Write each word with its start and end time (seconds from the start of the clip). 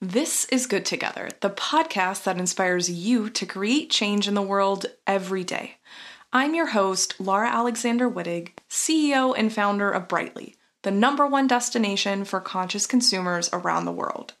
This 0.00 0.44
is 0.46 0.66
Good 0.66 0.84
Together, 0.84 1.30
the 1.40 1.50
podcast 1.50 2.24
that 2.24 2.36
inspires 2.36 2.90
you 2.90 3.30
to 3.30 3.46
create 3.46 3.90
change 3.90 4.26
in 4.26 4.34
the 4.34 4.42
world 4.42 4.86
every 5.06 5.44
day. 5.44 5.76
I'm 6.32 6.54
your 6.54 6.66
host, 6.66 7.14
Laura 7.20 7.48
Alexander 7.48 8.10
Wittig, 8.10 8.50
CEO 8.68 9.32
and 9.38 9.52
founder 9.52 9.90
of 9.90 10.08
Brightly, 10.08 10.56
the 10.82 10.90
number 10.90 11.26
one 11.26 11.46
destination 11.46 12.24
for 12.24 12.40
conscious 12.40 12.88
consumers 12.88 13.48
around 13.52 13.84
the 13.84 13.92
world. 13.92 14.34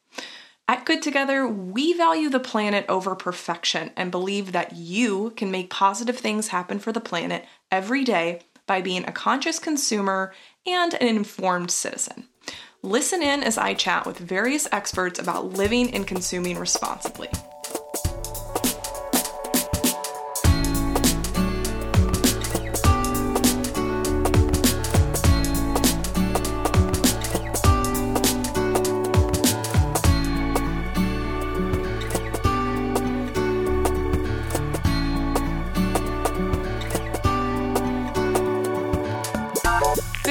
At 0.66 0.84
Good 0.84 1.02
Together, 1.02 1.46
we 1.46 1.92
value 1.92 2.30
the 2.30 2.40
planet 2.40 2.84
over 2.88 3.14
perfection 3.14 3.92
and 3.96 4.10
believe 4.10 4.52
that 4.52 4.74
you 4.74 5.32
can 5.36 5.52
make 5.52 5.70
positive 5.70 6.18
things 6.18 6.48
happen 6.48 6.80
for 6.80 6.90
the 6.90 7.00
planet 7.00 7.46
every 7.70 8.02
day 8.02 8.40
by 8.66 8.82
being 8.82 9.04
a 9.04 9.12
conscious 9.12 9.60
consumer 9.60 10.34
and 10.66 10.94
an 10.94 11.06
informed 11.06 11.70
citizen. 11.70 12.26
Listen 12.84 13.22
in 13.22 13.42
as 13.42 13.56
I 13.56 13.72
chat 13.72 14.04
with 14.04 14.18
various 14.18 14.68
experts 14.70 15.18
about 15.18 15.54
living 15.54 15.94
and 15.94 16.06
consuming 16.06 16.58
responsibly. 16.58 17.30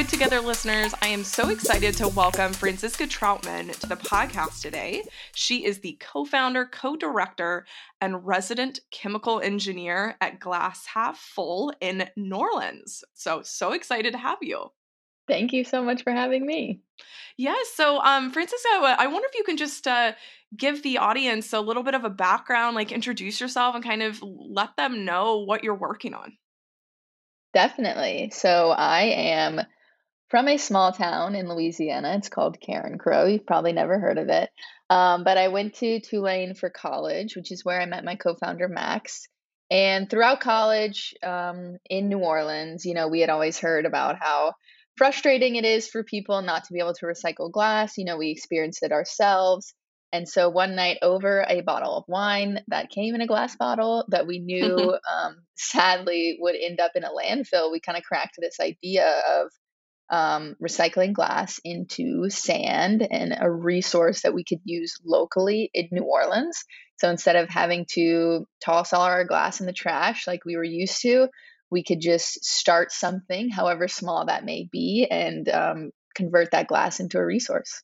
Together 0.08 0.42
listeners, 0.42 0.94
I 1.02 1.08
am 1.08 1.24
so 1.24 1.50
excited 1.50 1.96
to 1.96 2.08
welcome 2.08 2.54
Franziska 2.54 3.06
Trautmann 3.06 3.78
to 3.80 3.88
the 3.88 3.96
podcast 3.96 4.62
today. 4.62 5.04
She 5.34 5.66
is 5.66 5.80
the 5.80 5.98
co 6.00 6.26
founder, 6.26 6.66
co 6.66 6.96
director, 6.96 7.66
and 8.02 8.26
resident 8.26 8.80
chemical 8.92 9.40
engineer 9.40 10.16
at 10.22 10.40
Glass 10.40 10.86
Half 10.86 11.18
Full 11.18 11.74
in 11.82 12.10
New 12.16 12.36
Orleans. 12.36 13.04
So, 13.14 13.42
so 13.44 13.72
excited 13.72 14.14
to 14.14 14.20
have 14.20 14.40
you. 14.42 14.72
Thank 15.28 15.54
you 15.54 15.64
so 15.64 15.84
much 15.84 16.04
for 16.04 16.12
having 16.12 16.46
me. 16.46 16.82
Yes. 17.38 17.70
so, 17.74 18.00
um, 18.00 18.32
Franziska, 18.32 18.70
I 18.72 19.08
wonder 19.08 19.28
if 19.30 19.36
you 19.36 19.44
can 19.44 19.58
just 19.58 19.88
uh, 19.88 20.14
give 20.56 20.84
the 20.84 20.98
audience 20.98 21.54
a 21.54 21.62
little 21.62 21.84
bit 21.84 21.96
of 21.96 22.04
a 22.04 22.10
background, 22.10 22.76
like 22.76 22.92
introduce 22.92 23.40
yourself 23.40 23.76
and 23.76 23.84
kind 23.84 24.04
of 24.04 24.22
let 24.22 24.76
them 24.78 25.06
know 25.06 25.40
what 25.40 25.64
you're 25.64 25.76
working 25.76 26.14
on. 26.14 26.34
Definitely. 27.54 28.32
So, 28.34 28.72
I 28.72 29.02
am 29.04 29.62
from 30.34 30.48
a 30.48 30.58
small 30.58 30.92
town 30.92 31.36
in 31.36 31.48
Louisiana. 31.48 32.16
It's 32.18 32.28
called 32.28 32.58
Carencro. 32.60 33.32
You've 33.32 33.46
probably 33.46 33.72
never 33.72 34.00
heard 34.00 34.18
of 34.18 34.30
it. 34.30 34.50
Um, 34.90 35.24
but 35.24 35.38
I 35.38 35.50
went 35.50 35.76
to 35.76 36.00
Tulane 36.00 36.56
for 36.56 36.72
college, 36.72 37.36
which 37.36 37.52
is 37.52 37.64
where 37.64 37.80
I 37.80 37.86
met 37.86 38.04
my 38.04 38.16
co 38.16 38.34
founder, 38.34 38.68
Max. 38.68 39.28
And 39.70 40.10
throughout 40.10 40.40
college 40.40 41.14
um, 41.22 41.78
in 41.88 42.10
New 42.10 42.18
Orleans, 42.18 42.84
you 42.84 42.96
know, 42.96 43.10
we 43.10 43.20
had 43.20 43.30
always 43.30 43.60
heard 43.60 43.86
about 43.86 44.16
how 44.20 44.54
frustrating 44.98 45.56
it 45.56 45.66
is 45.66 45.88
for 45.88 46.04
people 46.04 46.42
not 46.42 46.64
to 46.64 46.74
be 46.74 46.80
able 46.80 46.96
to 46.96 47.06
recycle 47.06 47.52
glass. 47.52 48.00
You 48.00 48.06
know, 48.06 48.18
we 48.18 48.32
experienced 48.32 48.82
it 48.82 48.92
ourselves. 48.92 49.76
And 50.12 50.28
so 50.28 50.50
one 50.50 50.76
night 50.76 50.98
over 51.04 51.46
a 51.48 51.62
bottle 51.62 51.96
of 51.96 52.06
wine 52.08 52.60
that 52.70 52.90
came 52.90 53.14
in 53.14 53.22
a 53.22 53.28
glass 53.28 53.56
bottle 53.56 54.06
that 54.08 54.26
we 54.26 54.40
knew 54.40 54.98
um, 55.14 55.36
sadly 55.54 56.40
would 56.40 56.56
end 56.60 56.80
up 56.80 56.94
in 56.96 57.04
a 57.04 57.12
landfill, 57.12 57.72
we 57.72 57.80
kind 57.80 58.00
of 58.00 58.04
cracked 58.04 58.38
this 58.40 58.60
idea 58.60 59.22
of 59.30 59.52
um, 60.14 60.56
recycling 60.62 61.12
glass 61.12 61.60
into 61.64 62.30
sand 62.30 63.06
and 63.10 63.36
a 63.36 63.50
resource 63.50 64.22
that 64.22 64.36
we 64.36 64.44
could 64.44 64.60
use 64.64 65.00
locally 65.04 65.72
in 65.74 65.88
New 65.92 66.04
Orleans. 66.04 66.66
So 66.98 67.10
instead 67.10 67.36
of 67.36 67.50
having 67.50 67.88
to 67.94 68.46
toss 68.64 68.94
all 68.94 69.02
our 69.02 69.26
glass 69.26 69.60
in 69.60 69.66
the 69.66 69.74
trash 69.74 70.28
like 70.28 70.46
we 70.46 70.56
were 70.56 70.64
used 70.64 71.02
to, 71.02 71.30
we 71.72 71.84
could 71.84 72.00
just 72.00 72.46
start 72.46 72.92
something, 72.92 73.50
however 73.50 73.88
small 73.88 74.28
that 74.28 74.46
may 74.46 74.70
be, 74.72 75.08
and 75.10 75.50
um, 75.50 75.90
convert 76.14 76.52
that 76.52 76.68
glass 76.68 77.00
into 77.00 77.18
a 77.18 77.26
resource. 77.26 77.82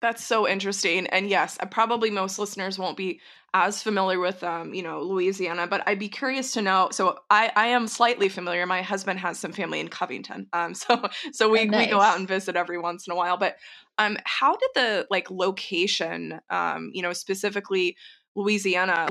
That's 0.00 0.24
so 0.24 0.48
interesting. 0.48 1.06
And 1.08 1.28
yes, 1.28 1.58
uh, 1.60 1.66
probably 1.66 2.10
most 2.10 2.38
listeners 2.38 2.78
won't 2.78 2.96
be 2.96 3.20
as 3.52 3.82
familiar 3.82 4.18
with 4.18 4.42
um, 4.42 4.72
you 4.72 4.82
know, 4.82 5.02
Louisiana, 5.02 5.66
but 5.66 5.82
I'd 5.86 5.98
be 5.98 6.08
curious 6.08 6.52
to 6.52 6.62
know. 6.62 6.88
So 6.92 7.18
I, 7.28 7.52
I 7.54 7.66
am 7.66 7.86
slightly 7.86 8.28
familiar. 8.28 8.64
My 8.64 8.80
husband 8.80 9.18
has 9.20 9.38
some 9.38 9.52
family 9.52 9.80
in 9.80 9.88
Covington. 9.88 10.46
Um, 10.52 10.72
so 10.74 11.08
so 11.32 11.50
we, 11.50 11.60
oh, 11.60 11.64
nice. 11.64 11.86
we 11.86 11.90
go 11.92 12.00
out 12.00 12.18
and 12.18 12.26
visit 12.26 12.56
every 12.56 12.78
once 12.78 13.06
in 13.06 13.12
a 13.12 13.16
while. 13.16 13.36
But 13.36 13.56
um 13.98 14.16
how 14.24 14.56
did 14.56 14.70
the 14.74 15.06
like 15.10 15.30
location, 15.30 16.40
um, 16.48 16.90
you 16.94 17.02
know, 17.02 17.12
specifically 17.12 17.96
Louisiana, 18.34 19.08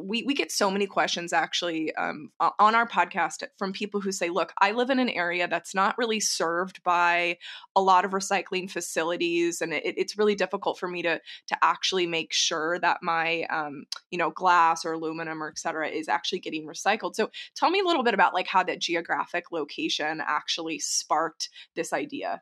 we, 0.00 0.22
we 0.22 0.32
get 0.32 0.50
so 0.50 0.70
many 0.70 0.86
questions 0.86 1.34
actually 1.34 1.94
um, 1.96 2.30
on 2.40 2.74
our 2.74 2.88
podcast 2.88 3.42
from 3.58 3.74
people 3.74 4.00
who 4.00 4.10
say, 4.10 4.30
look, 4.30 4.52
I 4.58 4.72
live 4.72 4.88
in 4.88 4.98
an 4.98 5.10
area 5.10 5.46
that's 5.48 5.74
not 5.74 5.98
really 5.98 6.18
served 6.18 6.82
by 6.82 7.36
a 7.76 7.82
lot 7.82 8.06
of 8.06 8.12
recycling 8.12 8.70
facilities. 8.70 9.60
And 9.60 9.74
it, 9.74 9.82
it's 9.98 10.16
really 10.16 10.34
difficult 10.34 10.78
for 10.78 10.88
me 10.88 11.02
to, 11.02 11.20
to 11.48 11.56
actually 11.60 12.06
make 12.06 12.32
sure 12.32 12.78
that 12.78 12.98
my, 13.02 13.42
um, 13.50 13.84
you 14.10 14.16
know, 14.16 14.30
glass 14.30 14.86
or 14.86 14.94
aluminum 14.94 15.42
or 15.42 15.48
et 15.48 15.58
cetera 15.58 15.88
is 15.88 16.08
actually 16.08 16.40
getting 16.40 16.66
recycled. 16.66 17.14
So 17.14 17.30
tell 17.54 17.68
me 17.68 17.80
a 17.80 17.84
little 17.84 18.02
bit 18.02 18.14
about 18.14 18.32
like 18.32 18.46
how 18.46 18.62
that 18.62 18.80
geographic 18.80 19.52
location 19.52 20.22
actually 20.26 20.78
sparked 20.78 21.50
this 21.76 21.92
idea. 21.92 22.40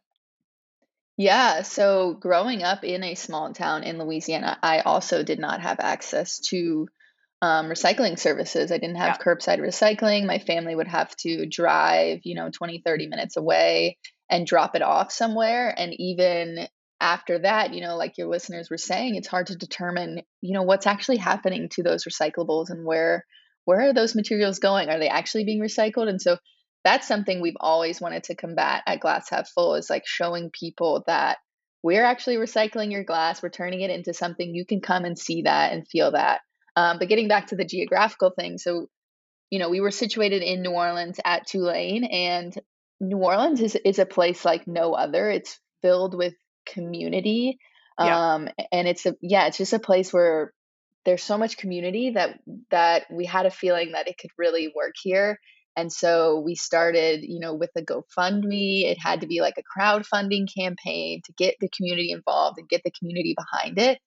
Yeah, 1.17 1.63
so 1.63 2.15
growing 2.15 2.63
up 2.63 2.85
in 2.85 3.03
a 3.03 3.17
small 3.17 3.53
town 3.53 3.83
in 3.83 3.99
Louisiana, 3.99 4.57
I 4.63 4.81
also 4.81 5.23
did 5.23 5.41
not 5.41 5.61
have 5.61 5.81
access 5.81 6.39
to 6.49 6.89
um, 7.43 7.67
recycling 7.67 8.19
services. 8.19 8.71
I 8.71 8.79
didn't 8.79 8.97
have 8.97 9.19
yeah. 9.19 9.25
curbside 9.25 9.61
recycling. 9.61 10.27
My 10.27 10.39
family 10.39 10.75
would 10.75 10.89
have 10.89 11.15
to 11.17 11.47
drive, 11.47 12.21
you 12.25 12.35
know, 12.35 12.51
20, 12.51 12.83
30 12.85 13.07
minutes 13.09 13.37
away 13.37 13.99
and 14.29 14.47
drop 14.47 14.77
it 14.77 14.83
off 14.83 15.11
somewhere. 15.11 15.75
And 15.77 15.93
even 15.99 16.69
after 17.01 17.39
that, 17.41 17.73
you 17.73 17.81
know, 17.81 17.97
like 17.97 18.19
your 18.19 18.29
listeners 18.29 18.69
were 18.71 18.79
saying, 18.79 19.15
it's 19.15 19.29
hard 19.29 19.49
to 19.49 19.57
determine, 19.57 20.23
you 20.43 20.53
know, 20.53 20.63
what's 20.63 20.87
actually 20.87 21.17
happening 21.17 21.69
to 21.71 21.83
those 21.83 22.05
recyclables 22.05 22.71
and 22.71 22.85
where 22.85 23.25
where 23.65 23.89
are 23.89 23.93
those 23.93 24.15
materials 24.15 24.59
going? 24.59 24.89
Are 24.89 24.99
they 24.99 25.09
actually 25.09 25.45
being 25.45 25.61
recycled? 25.61 26.09
And 26.09 26.21
so 26.21 26.39
that's 26.83 27.07
something 27.07 27.41
we've 27.41 27.57
always 27.61 28.01
wanted 28.01 28.25
to 28.25 28.35
combat 28.35 28.83
at 28.87 29.01
Glass 29.01 29.29
Half 29.31 29.49
Full 29.51 29.75
is 29.75 29.91
like 29.91 30.07
showing 30.07 30.51
people 30.51 31.05
that 31.07 31.39
we're 31.83 32.05
actually 32.05 32.37
recycling 32.37 32.91
your 32.91 33.05
glass, 33.05 33.43
we're 33.43 33.51
turning 33.51 33.81
it 33.81 33.91
into 33.91 34.13
something 34.13 34.55
you 34.55 34.67
can 34.67 34.81
come 34.81 35.05
and 35.05 35.19
see 35.19 35.43
that 35.43 35.73
and 35.73 35.89
feel 35.89 36.13
that. 36.13 36.41
Um, 36.77 36.99
but 36.99 37.09
getting 37.09 37.29
back 37.29 37.49
to 37.49 37.57
the 37.57 37.65
geographical 37.65 38.31
thing, 38.31 38.59
so 38.59 38.89
you 39.51 39.59
know, 39.59 39.69
we 39.69 39.81
were 39.81 39.91
situated 39.91 40.43
in 40.43 40.63
New 40.63 40.71
Orleans 40.71 41.19
at 41.25 41.47
Tulane, 41.47 42.05
and 42.05 42.57
New 43.01 43.19
Orleans 43.19 43.61
is 43.61 43.77
is 43.85 43.99
a 43.99 44.07
place 44.07 44.45
like 44.45 44.67
no 44.67 44.95
other. 44.95 45.31
It's 45.31 45.59
filled 45.83 46.17
with 46.17 46.35
community, 46.67 47.59
yeah. 47.99 48.35
um, 48.35 48.49
and 48.71 48.87
it's 48.87 49.07
a 49.07 49.17
yeah, 49.21 49.47
it's 49.47 49.59
just 49.59 49.73
a 49.73 49.81
place 49.81 50.13
where 50.13 50.53
there's 51.05 51.23
so 51.23 51.37
much 51.37 51.57
community 51.57 52.11
that 52.11 52.39
that 52.71 53.07
we 53.11 53.27
had 53.27 53.47
a 53.47 53.51
feeling 53.51 53.93
that 53.93 54.09
it 54.09 54.19
could 54.19 54.31
really 54.39 54.73
work 54.75 54.95
here. 55.03 55.39
And 55.77 55.93
so 55.93 56.41
we 56.41 56.57
started, 56.57 57.23
you 57.23 57.41
know, 57.41 57.55
with 57.55 57.71
a 57.77 57.83
GoFundMe. 57.83 58.85
It 58.85 58.99
had 59.01 59.21
to 59.21 59.27
be 59.27 59.41
like 59.41 59.55
a 59.57 59.81
crowdfunding 59.81 60.53
campaign 60.53 61.23
to 61.25 61.33
get 61.33 61.55
the 61.61 61.69
community 61.69 62.11
involved 62.11 62.59
and 62.59 62.69
get 62.69 62.83
the 62.85 62.91
community 62.91 63.35
behind 63.37 63.79
it. 63.79 63.99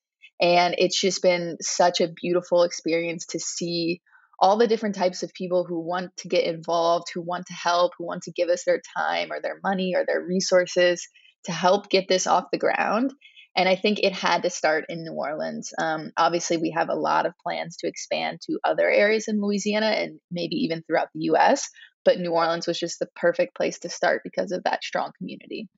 And 0.42 0.76
it's 0.78 1.00
just 1.00 1.22
been 1.22 1.58
such 1.62 2.02
a 2.02 2.08
beautiful 2.10 2.64
experience 2.64 3.28
to 3.28 3.40
see 3.40 4.02
all 4.40 4.58
the 4.58 4.68
different 4.68 4.96
types 4.96 5.24
of 5.24 5.34
people 5.34 5.64
who 5.64 5.80
want 5.80 6.16
to 6.18 6.28
get 6.28 6.44
involved, 6.44 7.08
who 7.14 7.22
want 7.22 7.46
to 7.48 7.54
help, 7.54 7.94
who 7.98 8.06
want 8.06 8.24
to 8.24 8.32
give 8.32 8.50
us 8.50 8.64
their 8.66 8.82
time 8.98 9.32
or 9.32 9.40
their 9.42 9.60
money 9.64 9.94
or 9.96 10.06
their 10.06 10.22
resources 10.22 11.08
to 11.46 11.52
help 11.52 11.90
get 11.90 12.08
this 12.08 12.28
off 12.28 12.52
the 12.52 12.58
ground. 12.58 13.14
And 13.56 13.70
I 13.70 13.76
think 13.76 14.00
it 14.00 14.14
had 14.14 14.44
to 14.44 14.50
start 14.50 14.86
in 14.90 15.04
New 15.04 15.14
Orleans. 15.14 15.72
Um, 15.80 16.12
obviously, 16.18 16.58
we 16.58 16.74
have 16.76 16.90
a 16.90 16.96
lot 16.96 17.28
of 17.28 17.38
plans 17.46 17.78
to 17.78 17.88
expand 17.88 18.40
to 18.48 18.60
other 18.64 18.90
areas 18.90 19.26
in 19.28 19.40
Louisiana 19.40 19.88
and 19.88 20.20
maybe 20.32 20.56
even 20.56 20.82
throughout 20.82 21.10
the 21.14 21.26
US. 21.34 21.70
But 22.04 22.20
New 22.20 22.32
Orleans 22.32 22.68
was 22.68 22.80
just 22.80 23.00
the 23.00 23.08
perfect 23.16 23.56
place 23.56 23.80
to 23.80 23.90
start 23.90 24.22
because 24.24 24.52
of 24.52 24.64
that 24.64 24.84
strong 24.84 25.12
community. 25.18 25.70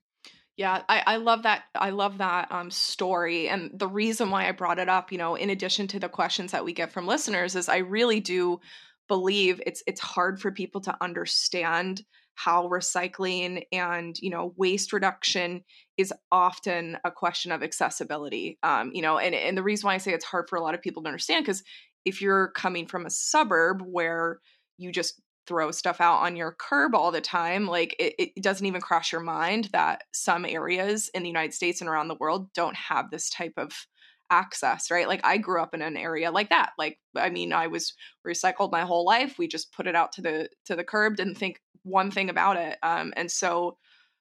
Yeah, 0.56 0.82
I, 0.88 1.02
I 1.06 1.16
love 1.16 1.42
that. 1.42 1.64
I 1.74 1.90
love 1.90 2.18
that 2.18 2.50
um, 2.50 2.70
story. 2.70 3.48
And 3.48 3.70
the 3.78 3.88
reason 3.88 4.30
why 4.30 4.48
I 4.48 4.52
brought 4.52 4.78
it 4.78 4.88
up, 4.88 5.12
you 5.12 5.18
know, 5.18 5.34
in 5.34 5.50
addition 5.50 5.86
to 5.88 6.00
the 6.00 6.08
questions 6.08 6.52
that 6.52 6.64
we 6.64 6.72
get 6.72 6.92
from 6.92 7.06
listeners, 7.06 7.54
is 7.54 7.68
I 7.68 7.78
really 7.78 8.20
do 8.20 8.60
believe 9.08 9.60
it's 9.66 9.82
it's 9.86 10.00
hard 10.00 10.40
for 10.40 10.50
people 10.50 10.80
to 10.82 10.96
understand 11.00 12.02
how 12.34 12.68
recycling 12.68 13.62
and 13.72 14.18
you 14.20 14.30
know 14.30 14.52
waste 14.56 14.92
reduction 14.92 15.62
is 15.96 16.12
often 16.30 16.98
a 17.04 17.10
question 17.10 17.52
of 17.52 17.62
accessibility 17.62 18.58
um, 18.62 18.90
you 18.92 19.02
know 19.02 19.18
and, 19.18 19.34
and 19.34 19.56
the 19.56 19.62
reason 19.62 19.86
why 19.86 19.94
i 19.94 19.98
say 19.98 20.12
it's 20.12 20.24
hard 20.24 20.48
for 20.48 20.56
a 20.56 20.60
lot 20.60 20.74
of 20.74 20.82
people 20.82 21.02
to 21.02 21.08
understand 21.08 21.44
because 21.44 21.62
if 22.04 22.20
you're 22.20 22.48
coming 22.48 22.86
from 22.86 23.06
a 23.06 23.10
suburb 23.10 23.80
where 23.80 24.40
you 24.76 24.92
just 24.92 25.20
throw 25.46 25.70
stuff 25.70 26.00
out 26.00 26.18
on 26.18 26.36
your 26.36 26.52
curb 26.52 26.94
all 26.94 27.10
the 27.10 27.20
time 27.20 27.66
like 27.66 27.94
it, 27.98 28.14
it, 28.18 28.42
doesn't 28.42 28.66
even 28.66 28.80
cross 28.80 29.12
your 29.12 29.20
mind 29.20 29.68
that 29.72 30.02
some 30.12 30.44
areas 30.44 31.10
in 31.14 31.22
the 31.22 31.28
united 31.28 31.54
states 31.54 31.80
and 31.80 31.88
around 31.88 32.08
the 32.08 32.16
world 32.16 32.52
don't 32.52 32.76
have 32.76 33.10
this 33.10 33.30
type 33.30 33.54
of 33.56 33.86
access, 34.30 34.90
right? 34.90 35.08
Like 35.08 35.20
I 35.24 35.38
grew 35.38 35.60
up 35.60 35.74
in 35.74 35.82
an 35.82 35.96
area 35.96 36.30
like 36.30 36.50
that. 36.50 36.72
Like 36.78 36.98
I 37.16 37.30
mean, 37.30 37.52
I 37.52 37.66
was 37.66 37.94
recycled 38.26 38.72
my 38.72 38.82
whole 38.82 39.04
life. 39.04 39.38
We 39.38 39.48
just 39.48 39.72
put 39.72 39.86
it 39.86 39.94
out 39.94 40.12
to 40.12 40.22
the 40.22 40.48
to 40.66 40.76
the 40.76 40.84
curb, 40.84 41.16
didn't 41.16 41.36
think 41.36 41.60
one 41.82 42.10
thing 42.10 42.30
about 42.30 42.56
it. 42.56 42.78
Um, 42.82 43.12
and 43.16 43.30
so, 43.30 43.78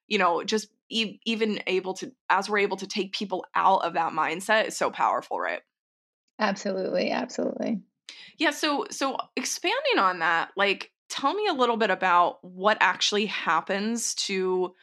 you 0.08 0.18
know, 0.18 0.44
just 0.44 0.70
e- 0.90 1.20
even 1.26 1.60
able 1.68 1.94
to 1.96 2.12
as 2.30 2.50
we're 2.50 2.60
able 2.60 2.78
to 2.78 2.88
take 2.88 3.14
people 3.14 3.46
out 3.56 3.84
of 3.84 3.94
that 3.94 4.14
mindset 4.14 4.68
is 4.68 4.78
so 4.78 4.92
powerful, 4.92 5.40
right? 5.40 5.62
Absolutely, 6.40 7.12
absolutely. 7.12 7.82
Yeah, 8.38 8.52
so 8.52 8.86
so 8.92 9.18
expanding 9.36 10.00
on 10.00 10.20
that, 10.20 10.52
like 10.56 10.92
tell 11.16 11.34
me 11.34 11.48
a 11.48 11.54
little 11.54 11.78
bit 11.78 11.90
about 11.90 12.40
what 12.42 12.78
actually 12.82 13.28
happens 13.28 14.16
to 14.16 14.74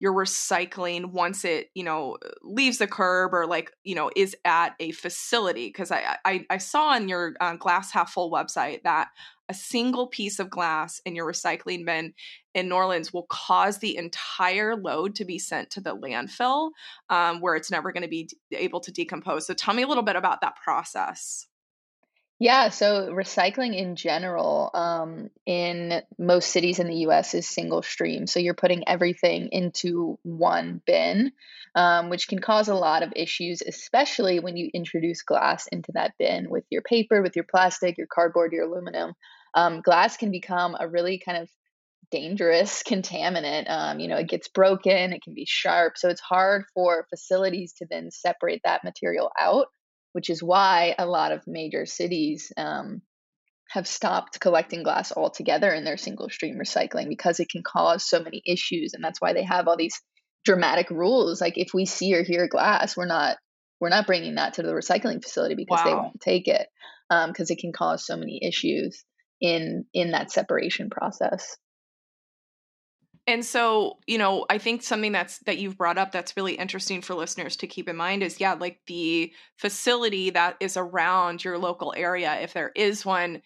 your 0.00 0.12
recycling 0.12 1.12
once 1.12 1.44
it 1.44 1.70
you 1.74 1.82
know 1.82 2.16
leaves 2.42 2.78
the 2.78 2.86
curb 2.86 3.34
or 3.34 3.46
like 3.46 3.72
you 3.82 3.94
know 3.94 4.10
is 4.14 4.36
at 4.44 4.74
a 4.78 4.92
facility 4.92 5.66
because 5.66 5.90
I, 5.90 6.16
I, 6.24 6.46
I 6.50 6.58
saw 6.58 6.90
on 6.90 7.08
your 7.08 7.34
uh, 7.40 7.56
glass 7.56 7.90
half 7.90 8.12
full 8.12 8.30
website 8.30 8.82
that 8.84 9.08
a 9.48 9.54
single 9.54 10.06
piece 10.06 10.38
of 10.38 10.50
glass 10.50 11.00
in 11.06 11.16
your 11.16 11.26
recycling 11.26 11.86
bin 11.86 12.12
in 12.54 12.68
New 12.68 12.74
Orleans 12.74 13.12
will 13.12 13.26
cause 13.30 13.78
the 13.78 13.96
entire 13.96 14.76
load 14.76 15.14
to 15.16 15.24
be 15.24 15.38
sent 15.38 15.70
to 15.70 15.80
the 15.80 15.96
landfill 15.96 16.70
um, 17.08 17.40
where 17.40 17.56
it's 17.56 17.70
never 17.70 17.90
going 17.90 18.02
to 18.02 18.08
be 18.08 18.28
able 18.52 18.80
to 18.80 18.92
decompose. 18.92 19.46
So 19.46 19.54
tell 19.54 19.74
me 19.74 19.82
a 19.82 19.88
little 19.88 20.02
bit 20.02 20.16
about 20.16 20.42
that 20.42 20.56
process. 20.62 21.47
Yeah, 22.40 22.68
so 22.68 23.08
recycling 23.08 23.76
in 23.76 23.96
general 23.96 24.70
um, 24.72 25.28
in 25.44 26.02
most 26.18 26.50
cities 26.50 26.78
in 26.78 26.86
the 26.86 26.98
US 27.08 27.34
is 27.34 27.48
single 27.48 27.82
stream. 27.82 28.28
So 28.28 28.38
you're 28.38 28.54
putting 28.54 28.86
everything 28.88 29.48
into 29.50 30.18
one 30.22 30.80
bin, 30.86 31.32
um, 31.74 32.10
which 32.10 32.28
can 32.28 32.38
cause 32.38 32.68
a 32.68 32.74
lot 32.74 33.02
of 33.02 33.12
issues, 33.16 33.60
especially 33.62 34.38
when 34.38 34.56
you 34.56 34.70
introduce 34.72 35.22
glass 35.22 35.66
into 35.66 35.90
that 35.94 36.14
bin 36.16 36.48
with 36.48 36.64
your 36.70 36.82
paper, 36.82 37.22
with 37.22 37.34
your 37.34 37.44
plastic, 37.44 37.98
your 37.98 38.06
cardboard, 38.06 38.52
your 38.52 38.66
aluminum. 38.66 39.14
Um, 39.54 39.80
glass 39.80 40.16
can 40.16 40.30
become 40.30 40.76
a 40.78 40.88
really 40.88 41.18
kind 41.18 41.38
of 41.42 41.48
dangerous 42.12 42.82
contaminant. 42.88 43.68
Um, 43.68 43.98
you 43.98 44.06
know, 44.06 44.16
it 44.16 44.28
gets 44.28 44.46
broken, 44.46 45.12
it 45.12 45.22
can 45.22 45.34
be 45.34 45.44
sharp. 45.44 45.98
So 45.98 46.08
it's 46.08 46.20
hard 46.20 46.66
for 46.72 47.04
facilities 47.10 47.72
to 47.78 47.86
then 47.90 48.12
separate 48.12 48.60
that 48.64 48.84
material 48.84 49.32
out 49.36 49.66
which 50.18 50.30
is 50.30 50.42
why 50.42 50.96
a 50.98 51.06
lot 51.06 51.30
of 51.30 51.46
major 51.46 51.86
cities 51.86 52.50
um, 52.56 53.02
have 53.70 53.86
stopped 53.86 54.40
collecting 54.40 54.82
glass 54.82 55.12
altogether 55.12 55.72
in 55.72 55.84
their 55.84 55.96
single 55.96 56.28
stream 56.28 56.58
recycling 56.58 57.08
because 57.08 57.38
it 57.38 57.48
can 57.48 57.62
cause 57.62 58.04
so 58.04 58.20
many 58.20 58.42
issues 58.44 58.94
and 58.94 59.04
that's 59.04 59.20
why 59.20 59.32
they 59.32 59.44
have 59.44 59.68
all 59.68 59.76
these 59.76 60.02
dramatic 60.44 60.90
rules 60.90 61.40
like 61.40 61.56
if 61.56 61.68
we 61.72 61.84
see 61.84 62.16
or 62.16 62.24
hear 62.24 62.48
glass 62.48 62.96
we're 62.96 63.06
not 63.06 63.36
we're 63.80 63.90
not 63.90 64.08
bringing 64.08 64.34
that 64.34 64.54
to 64.54 64.62
the 64.62 64.72
recycling 64.72 65.22
facility 65.22 65.54
because 65.54 65.78
wow. 65.78 65.88
they 65.88 65.94
won't 65.94 66.20
take 66.20 66.48
it 66.48 66.66
because 67.08 67.50
um, 67.50 67.54
it 67.54 67.60
can 67.60 67.72
cause 67.72 68.04
so 68.04 68.16
many 68.16 68.40
issues 68.42 69.04
in 69.40 69.84
in 69.94 70.10
that 70.10 70.32
separation 70.32 70.90
process 70.90 71.56
and 73.28 73.44
so, 73.44 73.98
you 74.06 74.16
know, 74.16 74.46
I 74.48 74.56
think 74.56 74.82
something 74.82 75.12
that's 75.12 75.40
that 75.40 75.58
you've 75.58 75.76
brought 75.76 75.98
up 75.98 76.12
that's 76.12 76.34
really 76.34 76.54
interesting 76.54 77.02
for 77.02 77.14
listeners 77.14 77.56
to 77.58 77.66
keep 77.66 77.86
in 77.86 77.94
mind 77.94 78.22
is 78.22 78.40
yeah, 78.40 78.54
like 78.54 78.80
the 78.86 79.30
facility 79.58 80.30
that 80.30 80.56
is 80.60 80.78
around 80.78 81.44
your 81.44 81.58
local 81.58 81.92
area, 81.94 82.40
if 82.40 82.54
there 82.54 82.72
is 82.74 83.04
one, 83.04 83.42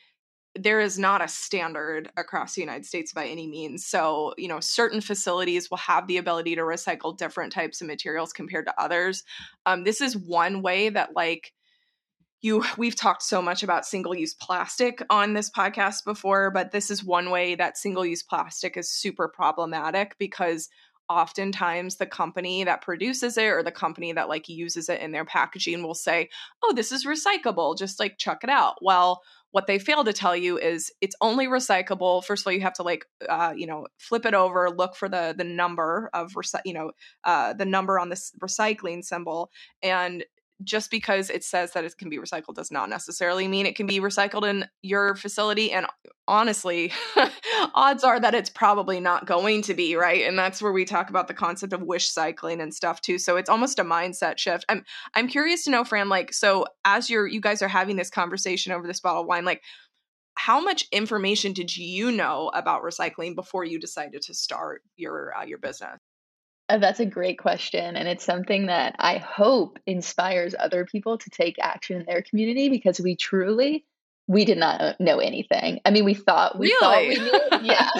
there 0.54 0.80
is 0.80 1.00
not 1.00 1.20
a 1.20 1.26
standard 1.26 2.12
across 2.16 2.54
the 2.54 2.60
United 2.60 2.86
States 2.86 3.12
by 3.12 3.26
any 3.26 3.48
means. 3.48 3.84
So, 3.84 4.34
you 4.38 4.46
know, 4.46 4.60
certain 4.60 5.00
facilities 5.00 5.68
will 5.68 5.78
have 5.78 6.06
the 6.06 6.18
ability 6.18 6.54
to 6.54 6.62
recycle 6.62 7.18
different 7.18 7.52
types 7.52 7.80
of 7.80 7.88
materials 7.88 8.32
compared 8.32 8.66
to 8.66 8.80
others. 8.80 9.24
Um, 9.66 9.82
this 9.82 10.00
is 10.00 10.16
one 10.16 10.62
way 10.62 10.90
that, 10.90 11.16
like, 11.16 11.52
you 12.42 12.64
we've 12.76 12.96
talked 12.96 13.22
so 13.22 13.40
much 13.40 13.62
about 13.62 13.86
single 13.86 14.14
use 14.14 14.34
plastic 14.34 15.02
on 15.08 15.32
this 15.32 15.50
podcast 15.50 16.04
before 16.04 16.50
but 16.50 16.72
this 16.72 16.90
is 16.90 17.02
one 17.02 17.30
way 17.30 17.54
that 17.54 17.78
single 17.78 18.04
use 18.04 18.22
plastic 18.22 18.76
is 18.76 18.90
super 18.90 19.28
problematic 19.28 20.16
because 20.18 20.68
oftentimes 21.08 21.96
the 21.96 22.06
company 22.06 22.64
that 22.64 22.80
produces 22.80 23.36
it 23.36 23.44
or 23.44 23.62
the 23.62 23.70
company 23.70 24.12
that 24.12 24.28
like 24.28 24.48
uses 24.48 24.88
it 24.88 25.00
in 25.00 25.12
their 25.12 25.24
packaging 25.24 25.82
will 25.82 25.94
say 25.94 26.28
oh 26.62 26.72
this 26.74 26.92
is 26.92 27.06
recyclable 27.06 27.76
just 27.76 27.98
like 28.00 28.18
chuck 28.18 28.42
it 28.42 28.50
out. 28.50 28.76
Well 28.80 29.22
what 29.50 29.66
they 29.66 29.78
fail 29.78 30.02
to 30.02 30.14
tell 30.14 30.34
you 30.34 30.58
is 30.58 30.90
it's 31.02 31.16
only 31.20 31.46
recyclable 31.46 32.24
first 32.24 32.42
of 32.42 32.46
all 32.46 32.52
you 32.54 32.62
have 32.62 32.72
to 32.72 32.82
like 32.82 33.04
uh, 33.28 33.52
you 33.54 33.66
know 33.66 33.86
flip 33.98 34.24
it 34.24 34.34
over 34.34 34.70
look 34.70 34.96
for 34.96 35.08
the 35.08 35.34
the 35.36 35.44
number 35.44 36.10
of 36.14 36.32
reci- 36.32 36.60
you 36.64 36.72
know 36.72 36.90
uh, 37.24 37.52
the 37.52 37.66
number 37.66 37.98
on 37.98 38.08
this 38.08 38.32
recycling 38.42 39.04
symbol 39.04 39.50
and 39.82 40.24
just 40.64 40.90
because 40.90 41.30
it 41.30 41.44
says 41.44 41.72
that 41.72 41.84
it 41.84 41.96
can 41.98 42.08
be 42.08 42.18
recycled 42.18 42.54
does 42.54 42.70
not 42.70 42.88
necessarily 42.88 43.48
mean 43.48 43.66
it 43.66 43.76
can 43.76 43.86
be 43.86 44.00
recycled 44.00 44.48
in 44.48 44.66
your 44.82 45.14
facility. 45.14 45.72
And 45.72 45.86
honestly, 46.28 46.92
odds 47.74 48.04
are 48.04 48.20
that 48.20 48.34
it's 48.34 48.50
probably 48.50 49.00
not 49.00 49.26
going 49.26 49.62
to 49.62 49.74
be, 49.74 49.96
right? 49.96 50.24
And 50.26 50.38
that's 50.38 50.62
where 50.62 50.72
we 50.72 50.84
talk 50.84 51.10
about 51.10 51.28
the 51.28 51.34
concept 51.34 51.72
of 51.72 51.82
wish 51.82 52.08
cycling 52.08 52.60
and 52.60 52.74
stuff 52.74 53.00
too. 53.00 53.18
So 53.18 53.36
it's 53.36 53.50
almost 53.50 53.78
a 53.78 53.84
mindset 53.84 54.38
shift. 54.38 54.64
I'm 54.68 54.84
I'm 55.14 55.28
curious 55.28 55.64
to 55.64 55.70
know, 55.70 55.84
Fran, 55.84 56.08
like, 56.08 56.32
so 56.32 56.66
as 56.84 57.10
you're 57.10 57.26
you 57.26 57.40
guys 57.40 57.62
are 57.62 57.68
having 57.68 57.96
this 57.96 58.10
conversation 58.10 58.72
over 58.72 58.86
this 58.86 59.00
bottle 59.00 59.22
of 59.22 59.26
wine, 59.26 59.44
like 59.44 59.62
how 60.34 60.60
much 60.60 60.86
information 60.92 61.52
did 61.52 61.76
you 61.76 62.10
know 62.10 62.50
about 62.54 62.82
recycling 62.82 63.34
before 63.34 63.64
you 63.64 63.78
decided 63.78 64.22
to 64.22 64.34
start 64.34 64.82
your 64.96 65.36
uh, 65.36 65.44
your 65.44 65.58
business? 65.58 65.98
Uh, 66.72 66.78
that's 66.78 67.00
a 67.00 67.06
great 67.06 67.38
question. 67.38 67.96
And 67.96 68.08
it's 68.08 68.24
something 68.24 68.66
that 68.66 68.96
I 68.98 69.18
hope 69.18 69.78
inspires 69.86 70.54
other 70.58 70.86
people 70.86 71.18
to 71.18 71.30
take 71.30 71.56
action 71.60 72.00
in 72.00 72.06
their 72.06 72.22
community 72.22 72.70
because 72.70 72.98
we 72.98 73.14
truly, 73.14 73.84
we 74.26 74.46
did 74.46 74.56
not 74.56 74.98
know 74.98 75.18
anything. 75.18 75.80
I 75.84 75.90
mean, 75.90 76.06
we 76.06 76.14
thought 76.14 76.58
we 76.58 76.68
really? 76.68 77.16
thought 77.16 77.50
we 77.50 77.58
knew. 77.58 77.72
Yeah. 77.74 77.90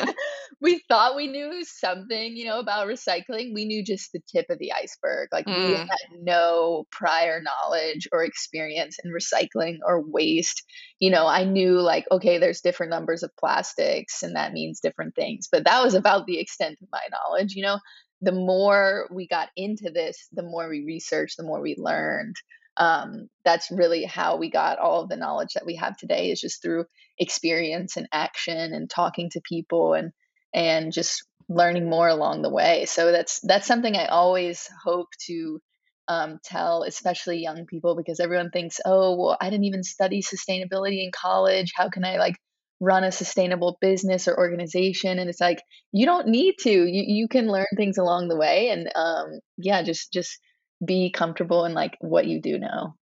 we 0.62 0.80
thought 0.88 1.16
we 1.16 1.26
knew 1.26 1.62
something, 1.64 2.34
you 2.34 2.46
know, 2.46 2.60
about 2.60 2.88
recycling. 2.88 3.52
We 3.52 3.66
knew 3.66 3.84
just 3.84 4.10
the 4.12 4.22
tip 4.32 4.46
of 4.48 4.58
the 4.58 4.72
iceberg. 4.72 5.28
Like 5.32 5.44
mm. 5.44 5.68
we 5.68 5.74
had 5.74 6.22
no 6.22 6.86
prior 6.90 7.42
knowledge 7.42 8.08
or 8.10 8.24
experience 8.24 8.96
in 9.04 9.10
recycling 9.10 9.80
or 9.84 10.00
waste. 10.00 10.62
You 10.98 11.10
know, 11.10 11.26
I 11.26 11.44
knew 11.44 11.78
like, 11.78 12.06
okay, 12.10 12.38
there's 12.38 12.62
different 12.62 12.90
numbers 12.90 13.22
of 13.22 13.36
plastics 13.38 14.22
and 14.22 14.36
that 14.36 14.54
means 14.54 14.80
different 14.80 15.14
things. 15.14 15.48
But 15.52 15.64
that 15.64 15.82
was 15.82 15.92
about 15.92 16.26
the 16.26 16.38
extent 16.38 16.78
of 16.80 16.88
my 16.90 17.02
knowledge, 17.10 17.54
you 17.54 17.62
know 17.62 17.78
the 18.22 18.32
more 18.32 19.08
we 19.10 19.26
got 19.26 19.50
into 19.56 19.90
this, 19.90 20.28
the 20.32 20.44
more 20.44 20.68
we 20.68 20.84
researched, 20.84 21.36
the 21.36 21.42
more 21.42 21.60
we 21.60 21.74
learned. 21.76 22.36
Um, 22.76 23.28
that's 23.44 23.70
really 23.70 24.04
how 24.04 24.36
we 24.36 24.50
got 24.50 24.78
all 24.78 25.02
of 25.02 25.10
the 25.10 25.16
knowledge 25.16 25.54
that 25.54 25.66
we 25.66 25.76
have 25.76 25.96
today 25.96 26.30
is 26.30 26.40
just 26.40 26.62
through 26.62 26.86
experience 27.18 27.96
and 27.98 28.08
action 28.12 28.72
and 28.72 28.88
talking 28.88 29.28
to 29.30 29.42
people 29.46 29.92
and 29.92 30.12
and 30.54 30.92
just 30.92 31.26
learning 31.48 31.90
more 31.90 32.08
along 32.08 32.42
the 32.42 32.50
way. 32.50 32.86
So 32.86 33.12
that's 33.12 33.40
that's 33.40 33.66
something 33.66 33.96
I 33.96 34.06
always 34.06 34.68
hope 34.84 35.08
to 35.26 35.60
um, 36.08 36.38
tell, 36.44 36.84
especially 36.84 37.38
young 37.38 37.66
people, 37.66 37.96
because 37.96 38.20
everyone 38.20 38.50
thinks, 38.50 38.80
oh, 38.84 39.16
well, 39.16 39.36
I 39.40 39.50
didn't 39.50 39.64
even 39.64 39.82
study 39.82 40.22
sustainability 40.22 41.04
in 41.04 41.10
college. 41.12 41.72
How 41.74 41.88
can 41.88 42.04
I 42.04 42.16
like 42.16 42.36
run 42.82 43.04
a 43.04 43.12
sustainable 43.12 43.78
business 43.80 44.26
or 44.26 44.36
organization 44.36 45.20
and 45.20 45.30
it's 45.30 45.40
like 45.40 45.62
you 45.92 46.04
don't 46.04 46.26
need 46.26 46.56
to 46.58 46.68
you, 46.68 47.04
you 47.06 47.28
can 47.28 47.46
learn 47.46 47.64
things 47.76 47.96
along 47.96 48.26
the 48.26 48.36
way 48.36 48.70
and 48.70 48.90
um 48.96 49.38
yeah 49.56 49.84
just 49.84 50.12
just 50.12 50.40
be 50.84 51.08
comfortable 51.08 51.64
in 51.64 51.74
like 51.74 51.96
what 52.00 52.26
you 52.26 52.40
do 52.40 52.58
know. 52.58 52.96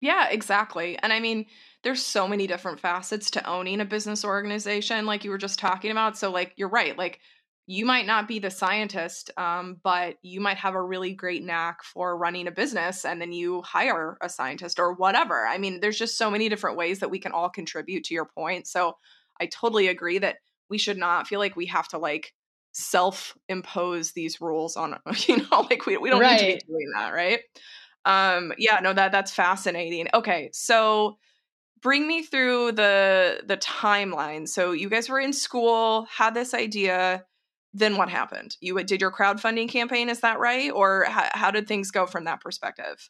Yeah 0.00 0.28
exactly 0.30 0.98
and 1.00 1.12
i 1.12 1.20
mean 1.20 1.46
there's 1.84 2.04
so 2.04 2.26
many 2.26 2.48
different 2.48 2.80
facets 2.80 3.30
to 3.30 3.48
owning 3.48 3.80
a 3.80 3.84
business 3.84 4.24
organization 4.24 5.06
like 5.06 5.24
you 5.24 5.30
were 5.30 5.38
just 5.38 5.60
talking 5.60 5.92
about 5.92 6.18
so 6.18 6.32
like 6.32 6.52
you're 6.56 6.68
right 6.68 6.98
like 6.98 7.20
you 7.66 7.86
might 7.86 8.06
not 8.06 8.26
be 8.26 8.40
the 8.40 8.50
scientist 8.50 9.30
um, 9.36 9.76
but 9.84 10.16
you 10.22 10.40
might 10.40 10.56
have 10.56 10.74
a 10.74 10.82
really 10.82 11.12
great 11.12 11.44
knack 11.44 11.84
for 11.84 12.18
running 12.18 12.48
a 12.48 12.50
business 12.50 13.04
and 13.04 13.20
then 13.20 13.30
you 13.30 13.62
hire 13.62 14.18
a 14.20 14.28
scientist 14.28 14.80
or 14.80 14.94
whatever 14.94 15.46
i 15.46 15.56
mean 15.56 15.78
there's 15.78 15.98
just 15.98 16.18
so 16.18 16.30
many 16.30 16.48
different 16.48 16.76
ways 16.76 16.98
that 16.98 17.10
we 17.10 17.20
can 17.20 17.30
all 17.30 17.48
contribute 17.48 18.02
to 18.02 18.14
your 18.14 18.26
point 18.26 18.66
so 18.66 18.96
I 19.40 19.46
totally 19.46 19.88
agree 19.88 20.18
that 20.18 20.36
we 20.68 20.78
should 20.78 20.98
not 20.98 21.26
feel 21.26 21.40
like 21.40 21.56
we 21.56 21.66
have 21.66 21.88
to 21.88 21.98
like 21.98 22.32
self 22.72 23.36
impose 23.48 24.12
these 24.12 24.40
rules 24.40 24.76
on 24.76 24.96
you 25.26 25.38
know 25.38 25.66
like 25.68 25.86
we, 25.86 25.96
we 25.96 26.10
don't 26.10 26.20
right. 26.20 26.40
need 26.40 26.60
to 26.60 26.66
be 26.66 26.72
doing 26.72 26.90
that 26.94 27.10
right? 27.10 27.40
Um 28.04 28.52
yeah 28.58 28.80
no 28.80 28.92
that 28.92 29.12
that's 29.12 29.32
fascinating. 29.32 30.08
Okay 30.14 30.50
so 30.52 31.18
bring 31.82 32.06
me 32.06 32.22
through 32.22 32.72
the 32.72 33.42
the 33.44 33.56
timeline. 33.56 34.48
So 34.48 34.72
you 34.72 34.88
guys 34.88 35.08
were 35.08 35.20
in 35.20 35.32
school 35.32 36.06
had 36.10 36.34
this 36.34 36.54
idea 36.54 37.24
then 37.72 37.96
what 37.96 38.08
happened? 38.08 38.56
You 38.60 38.82
did 38.82 39.00
your 39.00 39.12
crowdfunding 39.12 39.68
campaign 39.68 40.08
is 40.08 40.20
that 40.20 40.40
right? 40.40 40.72
Or 40.72 41.04
how, 41.08 41.28
how 41.32 41.50
did 41.50 41.68
things 41.68 41.90
go 41.90 42.06
from 42.06 42.24
that 42.24 42.40
perspective 42.40 43.08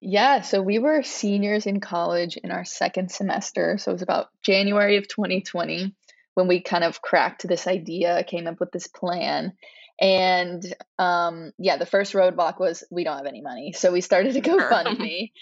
yeah, 0.00 0.42
so 0.42 0.62
we 0.62 0.78
were 0.78 1.02
seniors 1.02 1.66
in 1.66 1.80
college 1.80 2.36
in 2.36 2.50
our 2.50 2.64
second 2.64 3.10
semester. 3.10 3.78
So 3.78 3.90
it 3.90 3.94
was 3.94 4.02
about 4.02 4.28
January 4.42 4.96
of 4.96 5.08
2020 5.08 5.94
when 6.34 6.48
we 6.48 6.60
kind 6.60 6.84
of 6.84 7.02
cracked 7.02 7.46
this 7.46 7.66
idea, 7.66 8.24
came 8.24 8.46
up 8.46 8.60
with 8.60 8.72
this 8.72 8.86
plan. 8.86 9.52
And 10.00 10.62
um, 10.98 11.52
yeah, 11.58 11.76
the 11.76 11.86
first 11.86 12.14
roadblock 12.14 12.58
was 12.58 12.84
we 12.90 13.04
don't 13.04 13.18
have 13.18 13.26
any 13.26 13.42
money. 13.42 13.72
So 13.72 13.92
we 13.92 14.00
started 14.00 14.34
to 14.34 14.40
go 14.40 14.58
fund 14.68 14.98
me. 14.98 15.32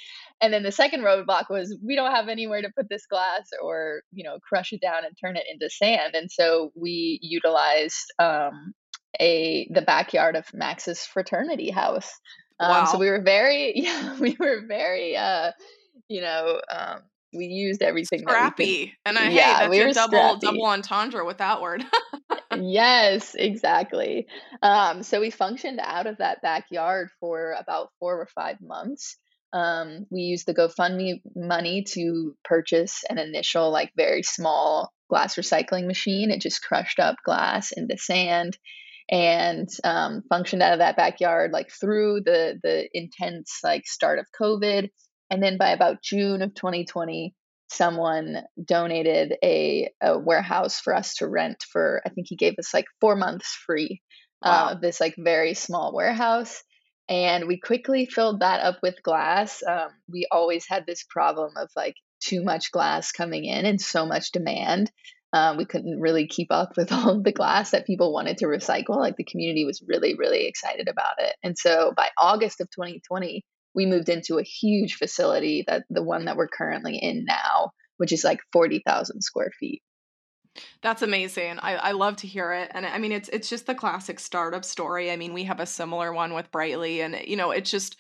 and 0.41 0.53
then 0.53 0.63
the 0.63 0.73
second 0.73 1.03
roadblock 1.03 1.51
was 1.51 1.77
we 1.85 1.97
don't 1.97 2.15
have 2.15 2.29
anywhere 2.29 2.63
to 2.63 2.73
put 2.77 2.89
this 2.89 3.07
glass 3.07 3.51
or 3.63 4.03
you 4.13 4.25
know 4.25 4.39
crush 4.41 4.73
it 4.73 4.81
down 4.81 5.05
and 5.05 5.17
turn 5.21 5.37
it 5.37 5.45
into 5.51 5.71
sand 5.71 6.15
and 6.15 6.31
so 6.31 6.73
we 6.75 7.19
utilized 7.23 8.13
um, 8.19 8.73
a 9.21 9.69
the 9.73 9.83
backyard 9.83 10.37
of 10.37 10.53
max's 10.55 11.05
fraternity 11.05 11.71
house 11.71 12.11
um, 12.61 12.71
wow. 12.71 12.85
so 12.85 12.99
we 12.99 13.11
were 13.11 13.23
very 13.23 13.73
yeah 13.77 14.19
we 14.19 14.37
were 14.39 14.63
very 14.67 15.17
uh, 15.17 15.53
you 16.09 16.21
know 16.21 16.61
um, 16.71 17.01
we 17.33 17.47
used 17.47 17.83
everything 17.83 18.21
scrappy 18.21 18.95
and 19.05 19.19
i 19.19 19.31
yeah, 19.31 19.31
hey 19.31 19.59
that's 19.61 19.71
we 19.71 19.79
your 19.79 19.93
double 19.93 20.19
scrappy. 20.19 20.47
double 20.47 20.67
entendre 20.67 21.25
with 21.25 21.39
that 21.39 21.61
word. 21.61 21.85
Yes 22.59 23.35
exactly. 23.35 24.27
Um, 24.63 25.03
so 25.03 25.21
we 25.21 25.31
functioned 25.31 25.81
out 25.83 26.07
of 26.07 26.19
that 26.19 26.43
backyard 26.43 27.11
for 27.21 27.55
about 27.59 27.91
four 28.01 28.21
or 28.21 28.27
five 28.27 28.61
months. 28.61 29.17
Um, 29.53 30.07
we 30.11 30.23
used 30.23 30.47
the 30.47 30.55
gofundme 30.55 31.21
money 31.35 31.85
to 31.95 32.35
purchase 32.45 33.05
an 33.09 33.19
initial 33.19 33.71
like 33.71 33.93
very 33.97 34.23
small 34.23 34.93
glass 35.09 35.37
recycling 35.37 35.87
machine. 35.87 36.31
It 36.31 36.41
just 36.41 36.63
crushed 36.63 37.01
up 37.01 37.17
glass 37.25 37.73
into 37.73 37.97
sand 37.97 38.59
and 39.11 39.69
um, 39.85 40.23
functioned 40.29 40.63
out 40.63 40.73
of 40.73 40.79
that 40.79 40.97
backyard 40.97 41.51
like 41.53 41.71
through 41.71 42.21
the 42.25 42.59
the 42.63 42.89
intense 42.93 43.59
like 43.65 43.87
start 43.87 44.19
of 44.19 44.27
covid 44.41 44.89
and 45.31 45.43
then 45.43 45.57
by 45.57 45.71
about 45.71 46.03
June 46.03 46.43
of 46.43 46.55
2020, 46.55 47.35
someone 47.69 48.43
donated 48.63 49.37
a, 49.45 49.91
a 50.03 50.19
warehouse 50.19 50.81
for 50.81 50.95
us 50.95 51.15
to 51.17 51.29
rent 51.29 51.65
for, 51.71 52.03
I 52.05 52.09
think 52.09 52.27
he 52.29 52.37
gave 52.37 52.55
us 52.59 52.75
like 52.75 52.87
four 53.01 53.15
months 53.15 53.55
free 53.65 54.03
uh, 54.43 54.49
wow. 54.49 54.67
uh, 54.71 54.81
this 54.81 55.01
like 55.01 55.15
very 55.17 55.55
small 55.55 55.95
warehouse. 55.95 56.63
And 57.09 57.47
we 57.47 57.61
quickly 57.61 58.07
filled 58.07 58.41
that 58.41 58.61
up 58.61 58.79
with 58.83 59.03
glass. 59.03 59.63
Um, 59.67 59.91
we 60.09 60.27
always 60.31 60.67
had 60.69 60.85
this 60.87 61.05
problem 61.09 61.53
of 61.57 61.71
like 61.77 61.95
too 62.21 62.43
much 62.43 62.73
glass 62.73 63.13
coming 63.13 63.45
in 63.45 63.67
and 63.67 63.81
so 63.81 64.07
much 64.07 64.33
demand. 64.33 64.91
Uh, 65.33 65.55
we 65.57 65.65
couldn't 65.65 66.01
really 66.01 66.27
keep 66.27 66.49
up 66.51 66.77
with 66.77 66.93
all 66.93 67.21
the 67.21 67.33
glass 67.33 67.71
that 67.71 67.87
people 67.87 68.13
wanted 68.13 68.39
to 68.39 68.47
recycle. 68.47 68.97
Like 68.97 69.17
the 69.17 69.25
community 69.25 69.65
was 69.65 69.83
really, 69.87 70.15
really 70.15 70.47
excited 70.47 70.89
about 70.89 71.15
it. 71.19 71.37
And 71.43 71.57
so 71.57 71.93
by 71.97 72.09
August 72.19 72.61
of 72.61 72.69
2020, 72.71 73.45
we 73.75 73.87
moved 73.87 74.09
into 74.09 74.39
a 74.39 74.43
huge 74.43 74.95
facility 74.95 75.65
that 75.69 75.85
the 75.91 76.03
one 76.03 76.25
that 76.25 76.37
we're 76.37 76.49
currently 76.49 76.97
in 76.97 77.25
now, 77.25 77.71
which 77.99 78.13
is 78.13 78.25
like 78.25 78.41
40,000 78.53 79.23
square 79.23 79.53
feet. 79.59 79.83
That's 80.83 81.03
amazing. 81.03 81.59
I, 81.61 81.77
I 81.77 81.93
love 81.93 82.17
to 82.17 82.27
hear 82.27 82.53
it. 82.53 82.73
And 82.75 82.85
I 82.85 82.99
mean 82.99 83.13
it's 83.13 83.29
it's 83.29 83.49
just 83.49 83.67
the 83.67 83.75
classic 83.75 84.19
startup 84.19 84.65
story. 84.65 85.13
I 85.13 85.17
mean, 85.17 85.33
we 85.33 85.45
have 85.45 85.61
a 85.61 85.67
similar 85.67 86.13
one 86.13 86.35
with 86.35 86.51
Brightly 86.51 87.03
and 87.03 87.17
you 87.25 87.37
know, 87.37 87.53
it's 87.53 87.71
just 87.71 87.97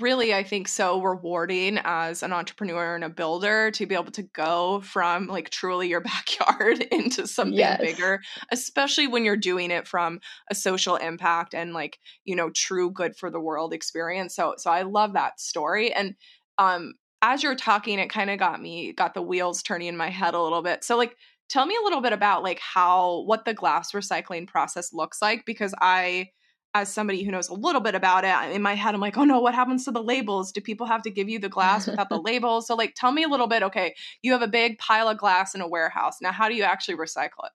really 0.00 0.32
i 0.32 0.42
think 0.42 0.68
so 0.68 1.02
rewarding 1.02 1.78
as 1.84 2.22
an 2.22 2.32
entrepreneur 2.32 2.94
and 2.94 3.04
a 3.04 3.10
builder 3.10 3.70
to 3.70 3.84
be 3.84 3.94
able 3.94 4.10
to 4.10 4.22
go 4.22 4.80
from 4.80 5.26
like 5.26 5.50
truly 5.50 5.88
your 5.88 6.00
backyard 6.12 6.80
into 6.90 7.26
something 7.26 7.58
yes. 7.58 7.80
bigger 7.80 8.20
especially 8.50 9.06
when 9.06 9.24
you're 9.24 9.36
doing 9.36 9.70
it 9.70 9.86
from 9.86 10.20
a 10.50 10.54
social 10.54 10.96
impact 10.96 11.54
and 11.54 11.72
like 11.72 11.98
you 12.24 12.34
know 12.34 12.50
true 12.50 12.90
good 12.90 13.16
for 13.16 13.30
the 13.30 13.40
world 13.40 13.72
experience. 13.72 14.34
So 14.34 14.54
so 14.56 14.70
i 14.70 14.82
love 14.82 15.12
that 15.14 15.40
story. 15.40 15.92
And 15.92 16.14
um 16.58 16.94
as 17.20 17.42
you're 17.42 17.54
talking 17.54 17.98
it 17.98 18.08
kind 18.08 18.30
of 18.30 18.38
got 18.38 18.60
me 18.60 18.92
got 18.92 19.14
the 19.14 19.22
wheels 19.22 19.62
turning 19.62 19.88
in 19.88 19.96
my 19.96 20.10
head 20.10 20.34
a 20.34 20.42
little 20.42 20.62
bit. 20.62 20.84
So 20.84 20.96
like 20.96 21.16
tell 21.48 21.66
me 21.66 21.76
a 21.80 21.84
little 21.84 22.00
bit 22.00 22.12
about 22.12 22.42
like 22.42 22.60
how 22.60 23.22
what 23.26 23.44
the 23.44 23.54
glass 23.54 23.92
recycling 23.92 24.46
process 24.46 24.92
looks 24.94 25.20
like 25.20 25.44
because 25.44 25.74
i 25.82 26.28
as 26.74 26.92
somebody 26.92 27.22
who 27.22 27.30
knows 27.30 27.48
a 27.48 27.54
little 27.54 27.80
bit 27.80 27.94
about 27.94 28.24
it, 28.24 28.54
in 28.54 28.62
my 28.62 28.74
head, 28.74 28.94
I'm 28.94 29.00
like, 29.00 29.18
oh 29.18 29.24
no, 29.24 29.40
what 29.40 29.54
happens 29.54 29.84
to 29.84 29.90
the 29.90 30.02
labels? 30.02 30.52
Do 30.52 30.60
people 30.60 30.86
have 30.86 31.02
to 31.02 31.10
give 31.10 31.28
you 31.28 31.38
the 31.38 31.48
glass 31.48 31.86
without 31.86 32.08
the 32.08 32.20
labels? 32.24 32.66
So, 32.66 32.74
like, 32.74 32.94
tell 32.94 33.12
me 33.12 33.24
a 33.24 33.28
little 33.28 33.46
bit. 33.46 33.62
Okay, 33.62 33.94
you 34.22 34.32
have 34.32 34.42
a 34.42 34.48
big 34.48 34.78
pile 34.78 35.08
of 35.08 35.18
glass 35.18 35.54
in 35.54 35.60
a 35.60 35.68
warehouse. 35.68 36.18
Now, 36.22 36.32
how 36.32 36.48
do 36.48 36.54
you 36.54 36.62
actually 36.62 36.96
recycle 36.96 37.44
it? 37.44 37.52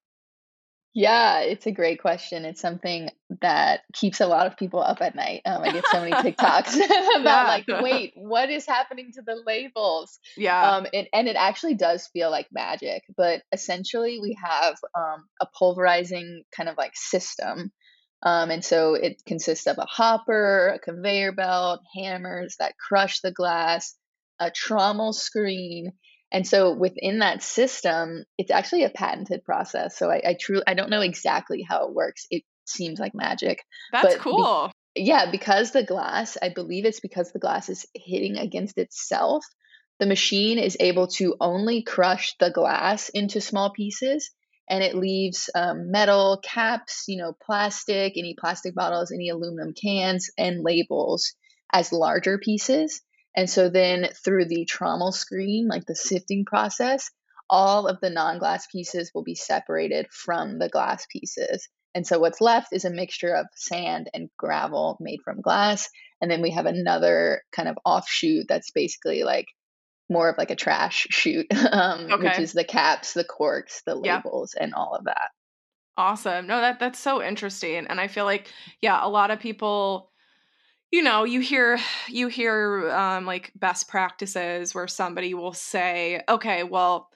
Yeah, 0.98 1.42
it's 1.42 1.68
a 1.68 1.72
great 1.72 2.02
question. 2.02 2.44
It's 2.44 2.60
something 2.60 3.12
that 3.42 3.82
keeps 3.94 4.20
a 4.20 4.26
lot 4.26 4.48
of 4.48 4.58
people 4.58 4.82
up 4.82 5.00
at 5.00 5.14
night. 5.14 5.44
Um, 5.46 5.62
I 5.62 5.72
get 5.72 5.86
so 5.92 6.00
many 6.00 6.12
TikToks 6.12 6.74
about 7.22 7.24
yeah. 7.24 7.44
like, 7.44 7.84
wait, 7.84 8.14
what 8.16 8.50
is 8.50 8.66
happening 8.66 9.12
to 9.14 9.22
the 9.22 9.36
labels? 9.46 10.18
Yeah. 10.36 10.60
Um, 10.60 10.88
it, 10.92 11.08
and 11.14 11.28
it 11.28 11.36
actually 11.36 11.76
does 11.76 12.08
feel 12.08 12.32
like 12.32 12.48
magic. 12.52 13.04
But 13.16 13.44
essentially, 13.52 14.20
we 14.20 14.36
have 14.44 14.76
um, 14.98 15.28
a 15.40 15.46
pulverizing 15.46 16.42
kind 16.56 16.68
of 16.68 16.78
like 16.78 16.94
system 16.96 17.72
um, 18.24 18.50
and 18.50 18.64
so 18.64 18.96
it 18.96 19.22
consists 19.26 19.68
of 19.68 19.78
a 19.78 19.86
hopper, 19.86 20.70
a 20.70 20.80
conveyor 20.80 21.34
belt, 21.34 21.82
hammers 21.96 22.56
that 22.60 22.78
crush 22.78 23.20
the 23.22 23.32
glass, 23.32 23.96
a 24.40 24.50
trommel 24.50 25.14
screen. 25.14 25.94
And 26.32 26.46
so 26.46 26.74
within 26.74 27.20
that 27.20 27.44
system, 27.44 28.26
it's 28.38 28.52
actually 28.52 28.84
a 28.84 28.90
patented 28.90 29.44
process. 29.44 29.98
So 29.98 30.10
I, 30.10 30.22
I 30.26 30.38
truly 30.40 30.64
I 30.68 30.74
don't 30.74 30.90
know 30.90 31.02
exactly 31.02 31.62
how 31.68 31.88
it 31.88 31.94
works. 31.94 32.26
It 32.30 32.44
seems 32.66 33.00
like 33.00 33.14
magic. 33.14 33.64
That's 33.92 34.16
cool. 34.16 34.72
Be, 34.96 35.04
yeah, 35.04 35.30
because 35.30 35.72
the 35.72 35.84
glass, 35.84 36.38
I 36.42 36.50
believe 36.50 36.86
it's 36.86 37.00
because 37.00 37.32
the 37.32 37.40
glass 37.40 37.70
is 37.70 37.86
hitting 37.94 38.38
against 38.38 38.78
itself. 38.80 39.46
The 40.00 40.08
machine 40.08 40.58
is 40.58 40.76
able 40.80 41.08
to 41.08 41.36
only 41.40 41.84
crush 41.84 42.36
the 42.40 42.52
glass 42.52 43.10
into 43.10 43.42
small 43.42 43.72
pieces 43.72 44.32
and 44.70 44.84
it 44.84 44.96
leaves 44.96 45.50
um, 45.56 45.92
metal 45.92 46.40
caps, 46.44 47.06
you 47.08 47.18
know, 47.18 47.36
plastic, 47.46 48.14
any 48.18 48.36
plastic 48.40 48.76
bottles, 48.76 49.12
any 49.12 49.30
aluminum 49.30 49.74
cans, 49.74 50.30
and 50.38 50.64
labels 50.64 51.34
as 51.72 51.94
larger 51.94 52.38
pieces. 52.38 53.02
And 53.36 53.50
so 53.50 53.70
then 53.70 54.10
through 54.24 54.46
the 54.46 54.66
trommel 54.66 55.14
screen, 55.14 55.68
like 55.68 55.86
the 55.86 55.96
sifting 55.96 56.44
process, 56.46 57.12
all 57.50 57.88
of 57.88 58.00
the 58.02 58.10
non 58.10 58.40
glass 58.40 58.68
pieces 58.68 59.12
will 59.14 59.24
be 59.24 59.36
separated 59.36 60.08
from 60.12 60.60
the 60.60 60.70
glass 60.70 61.06
pieces. 61.12 61.70
And 61.96 62.06
so 62.06 62.20
what's 62.20 62.42
left 62.42 62.74
is 62.74 62.86
a 62.86 62.90
mixture 62.90 63.34
of 63.34 63.48
sand 63.56 64.10
and 64.14 64.30
gravel 64.38 64.98
made 65.00 65.20
from 65.24 65.42
glass. 65.42 65.90
And 66.22 66.30
then 66.30 66.42
we 66.42 66.52
have 66.52 66.66
another 66.66 67.42
kind 67.52 67.70
of 67.70 67.78
offshoot 67.86 68.46
that's 68.48 68.72
basically 68.72 69.24
like 69.24 69.48
more 70.10 70.30
of 70.30 70.38
like 70.38 70.52
a 70.52 70.56
trash 70.56 71.08
shoot, 71.10 71.48
um, 71.72 72.12
okay. 72.12 72.28
which 72.30 72.40
is 72.40 72.54
the 72.54 72.64
caps, 72.64 73.14
the 73.14 73.24
corks, 73.24 73.82
the 73.86 73.96
labels, 73.96 74.54
yeah. 74.56 74.64
and 74.64 74.74
all 74.74 74.96
of 74.96 75.06
that. 75.06 75.30
Awesome. 75.98 76.46
No, 76.48 76.62
that 76.62 76.80
that's 76.80 77.00
so 77.00 77.24
interesting, 77.24 77.88
and 77.88 78.00
I 78.00 78.08
feel 78.08 78.26
like 78.26 78.52
yeah, 78.82 79.00
a 79.02 79.10
lot 79.10 79.32
of 79.32 79.40
people 79.40 80.12
you 80.92 81.04
know 81.04 81.24
you 81.24 81.40
hear 81.40 81.80
you 82.08 82.28
hear 82.28 82.90
um, 82.92 83.26
like 83.26 83.52
best 83.56 83.88
practices 83.90 84.74
where 84.74 84.88
somebody 84.88 85.34
will 85.34 85.54
say 85.54 86.22
okay 86.30 86.64
well 86.64 87.10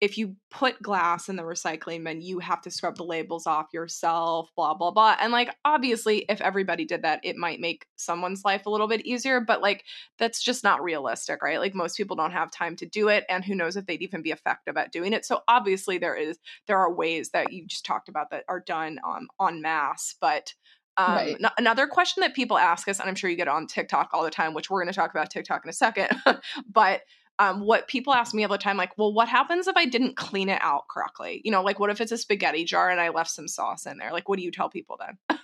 if 0.00 0.16
you 0.16 0.36
put 0.50 0.80
glass 0.80 1.28
in 1.28 1.34
the 1.34 1.42
recycling 1.42 2.04
bin, 2.04 2.20
you 2.20 2.38
have 2.38 2.60
to 2.62 2.70
scrub 2.70 2.96
the 2.96 3.04
labels 3.04 3.46
off 3.46 3.66
yourself, 3.72 4.48
blah, 4.54 4.74
blah, 4.74 4.92
blah. 4.92 5.16
And 5.20 5.32
like, 5.32 5.54
obviously, 5.64 6.24
if 6.28 6.40
everybody 6.40 6.84
did 6.84 7.02
that, 7.02 7.20
it 7.24 7.36
might 7.36 7.58
make 7.58 7.86
someone's 7.96 8.44
life 8.44 8.66
a 8.66 8.70
little 8.70 8.86
bit 8.86 9.04
easier, 9.04 9.40
but 9.40 9.60
like, 9.60 9.84
that's 10.18 10.42
just 10.42 10.62
not 10.62 10.82
realistic, 10.82 11.42
right? 11.42 11.58
Like, 11.58 11.74
most 11.74 11.96
people 11.96 12.14
don't 12.14 12.30
have 12.30 12.50
time 12.52 12.76
to 12.76 12.86
do 12.86 13.08
it. 13.08 13.24
And 13.28 13.44
who 13.44 13.56
knows 13.56 13.76
if 13.76 13.86
they'd 13.86 14.02
even 14.02 14.22
be 14.22 14.30
effective 14.30 14.76
at 14.76 14.92
doing 14.92 15.12
it. 15.12 15.24
So, 15.24 15.40
obviously, 15.48 15.98
there 15.98 16.14
is, 16.14 16.38
there 16.68 16.78
are 16.78 16.92
ways 16.92 17.30
that 17.30 17.52
you 17.52 17.66
just 17.66 17.84
talked 17.84 18.08
about 18.08 18.30
that 18.30 18.44
are 18.48 18.60
done 18.60 19.00
um, 19.04 19.26
en 19.40 19.60
masse. 19.62 20.14
But 20.20 20.54
um, 20.96 21.14
right. 21.14 21.36
n- 21.42 21.50
another 21.58 21.88
question 21.88 22.20
that 22.20 22.34
people 22.34 22.56
ask 22.56 22.86
us, 22.88 23.00
and 23.00 23.08
I'm 23.08 23.16
sure 23.16 23.30
you 23.30 23.36
get 23.36 23.48
on 23.48 23.66
TikTok 23.66 24.10
all 24.12 24.22
the 24.22 24.30
time, 24.30 24.54
which 24.54 24.70
we're 24.70 24.82
going 24.82 24.92
to 24.92 24.96
talk 24.96 25.10
about 25.10 25.30
TikTok 25.30 25.64
in 25.64 25.70
a 25.70 25.72
second, 25.72 26.10
but 26.70 27.02
um, 27.38 27.60
what 27.60 27.88
people 27.88 28.12
ask 28.12 28.34
me 28.34 28.44
all 28.44 28.50
the 28.50 28.58
time, 28.58 28.76
like, 28.76 28.96
well, 28.98 29.12
what 29.12 29.28
happens 29.28 29.68
if 29.68 29.76
I 29.76 29.84
didn't 29.84 30.16
clean 30.16 30.48
it 30.48 30.60
out 30.60 30.88
correctly? 30.88 31.40
You 31.44 31.52
know, 31.52 31.62
like, 31.62 31.78
what 31.78 31.90
if 31.90 32.00
it's 32.00 32.12
a 32.12 32.18
spaghetti 32.18 32.64
jar 32.64 32.90
and 32.90 33.00
I 33.00 33.10
left 33.10 33.30
some 33.30 33.48
sauce 33.48 33.86
in 33.86 33.98
there? 33.98 34.12
Like, 34.12 34.28
what 34.28 34.38
do 34.38 34.44
you 34.44 34.50
tell 34.50 34.68
people 34.68 34.98
then? 34.98 35.38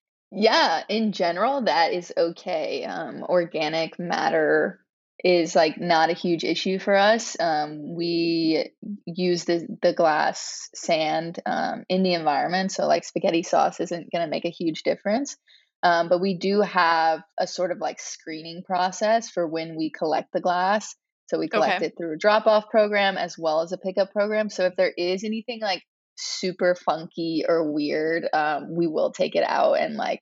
yeah, 0.30 0.84
in 0.88 1.12
general, 1.12 1.62
that 1.62 1.92
is 1.92 2.12
okay. 2.16 2.84
Um, 2.84 3.24
organic 3.24 3.98
matter 3.98 4.80
is 5.24 5.56
like 5.56 5.80
not 5.80 6.10
a 6.10 6.14
huge 6.14 6.44
issue 6.44 6.78
for 6.78 6.94
us. 6.94 7.36
Um, 7.40 7.96
we 7.96 8.70
use 9.04 9.44
the 9.44 9.66
the 9.82 9.92
glass 9.92 10.70
sand 10.74 11.40
um, 11.44 11.84
in 11.88 12.04
the 12.04 12.14
environment, 12.14 12.70
so 12.70 12.86
like 12.86 13.04
spaghetti 13.04 13.42
sauce 13.42 13.80
isn't 13.80 14.12
going 14.12 14.24
to 14.24 14.30
make 14.30 14.44
a 14.44 14.50
huge 14.50 14.84
difference. 14.84 15.36
Um, 15.82 16.08
but 16.08 16.20
we 16.20 16.34
do 16.34 16.60
have 16.60 17.22
a 17.38 17.46
sort 17.46 17.70
of 17.70 17.78
like 17.78 18.00
screening 18.00 18.62
process 18.64 19.28
for 19.28 19.46
when 19.46 19.76
we 19.76 19.90
collect 19.90 20.32
the 20.32 20.40
glass. 20.40 20.94
So 21.28 21.38
we 21.38 21.48
collect 21.48 21.76
okay. 21.76 21.86
it 21.86 21.94
through 21.96 22.14
a 22.14 22.18
drop 22.18 22.46
off 22.46 22.68
program 22.70 23.16
as 23.16 23.36
well 23.38 23.60
as 23.60 23.72
a 23.72 23.78
pickup 23.78 24.12
program. 24.12 24.48
So 24.48 24.64
if 24.64 24.76
there 24.76 24.92
is 24.96 25.24
anything 25.24 25.60
like 25.60 25.82
super 26.16 26.74
funky 26.74 27.44
or 27.46 27.70
weird, 27.70 28.26
um, 28.32 28.74
we 28.74 28.86
will 28.86 29.12
take 29.12 29.36
it 29.36 29.44
out 29.46 29.74
and 29.74 29.94
like 29.94 30.20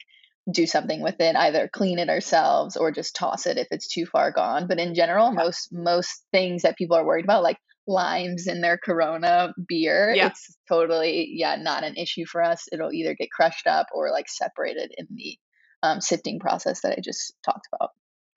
do 0.52 0.66
something 0.66 1.02
with 1.02 1.20
it, 1.20 1.36
either 1.36 1.68
clean 1.72 1.98
it 1.98 2.08
ourselves 2.08 2.76
or 2.76 2.90
just 2.90 3.16
toss 3.16 3.46
it 3.46 3.56
if 3.56 3.68
it's 3.70 3.88
too 3.88 4.06
far 4.06 4.32
gone. 4.32 4.66
But 4.68 4.78
in 4.78 4.94
general, 4.94 5.28
yeah. 5.28 5.44
most 5.44 5.68
most 5.72 6.24
things 6.32 6.62
that 6.62 6.76
people 6.76 6.96
are 6.96 7.06
worried 7.06 7.24
about, 7.24 7.42
like 7.42 7.58
limes 7.86 8.48
in 8.48 8.60
their 8.60 8.78
Corona 8.78 9.54
beer, 9.68 10.12
yeah. 10.14 10.26
it's 10.26 10.56
totally 10.68 11.30
yeah 11.34 11.56
not 11.56 11.84
an 11.84 11.96
issue 11.96 12.26
for 12.26 12.42
us. 12.42 12.66
It'll 12.72 12.92
either 12.92 13.14
get 13.14 13.30
crushed 13.30 13.66
up 13.66 13.86
or 13.92 14.10
like 14.10 14.28
separated 14.28 14.92
in 14.96 15.06
the 15.10 15.38
um, 15.82 16.00
sifting 16.00 16.38
process 16.40 16.82
that 16.82 16.96
I 16.98 17.00
just 17.02 17.34
talked 17.44 17.68
about. 17.72 17.90